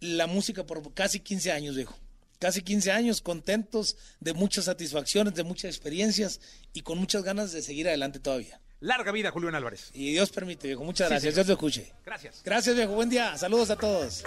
la 0.00 0.26
música 0.26 0.64
por 0.64 0.94
casi 0.94 1.20
15 1.20 1.52
años, 1.52 1.76
viejo. 1.76 1.96
Casi 2.38 2.62
15 2.62 2.92
años, 2.92 3.20
contentos, 3.20 3.96
de 4.20 4.32
muchas 4.32 4.66
satisfacciones, 4.66 5.34
de 5.34 5.42
muchas 5.42 5.74
experiencias 5.74 6.40
y 6.72 6.82
con 6.82 6.98
muchas 6.98 7.24
ganas 7.24 7.52
de 7.52 7.62
seguir 7.62 7.88
adelante 7.88 8.20
todavía. 8.20 8.60
Larga 8.80 9.10
vida, 9.10 9.32
Julián 9.32 9.56
Álvarez. 9.56 9.90
Y 9.92 10.12
Dios 10.12 10.30
permite, 10.30 10.68
viejo. 10.68 10.84
Muchas 10.84 11.08
gracias. 11.08 11.34
Dios 11.34 11.46
lo 11.48 11.54
escuche. 11.54 11.92
Gracias. 12.06 12.42
Gracias, 12.44 12.76
viejo. 12.76 12.92
Buen 12.94 13.08
día. 13.08 13.36
Saludos 13.36 13.70
a 13.70 13.76
todos. 13.76 14.22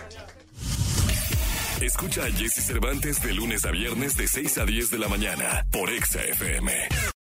Escucha 1.82 2.26
a 2.26 2.32
Jesse 2.32 2.64
Cervantes 2.66 3.24
de 3.24 3.34
lunes 3.34 3.66
a 3.66 3.72
viernes 3.72 4.16
de 4.16 4.28
6 4.28 4.58
a 4.60 4.66
10 4.66 4.92
de 4.92 5.00
la 5.00 5.08
mañana 5.08 5.66
por 5.72 5.90
Exa 5.90 6.22
FM. 6.22 7.11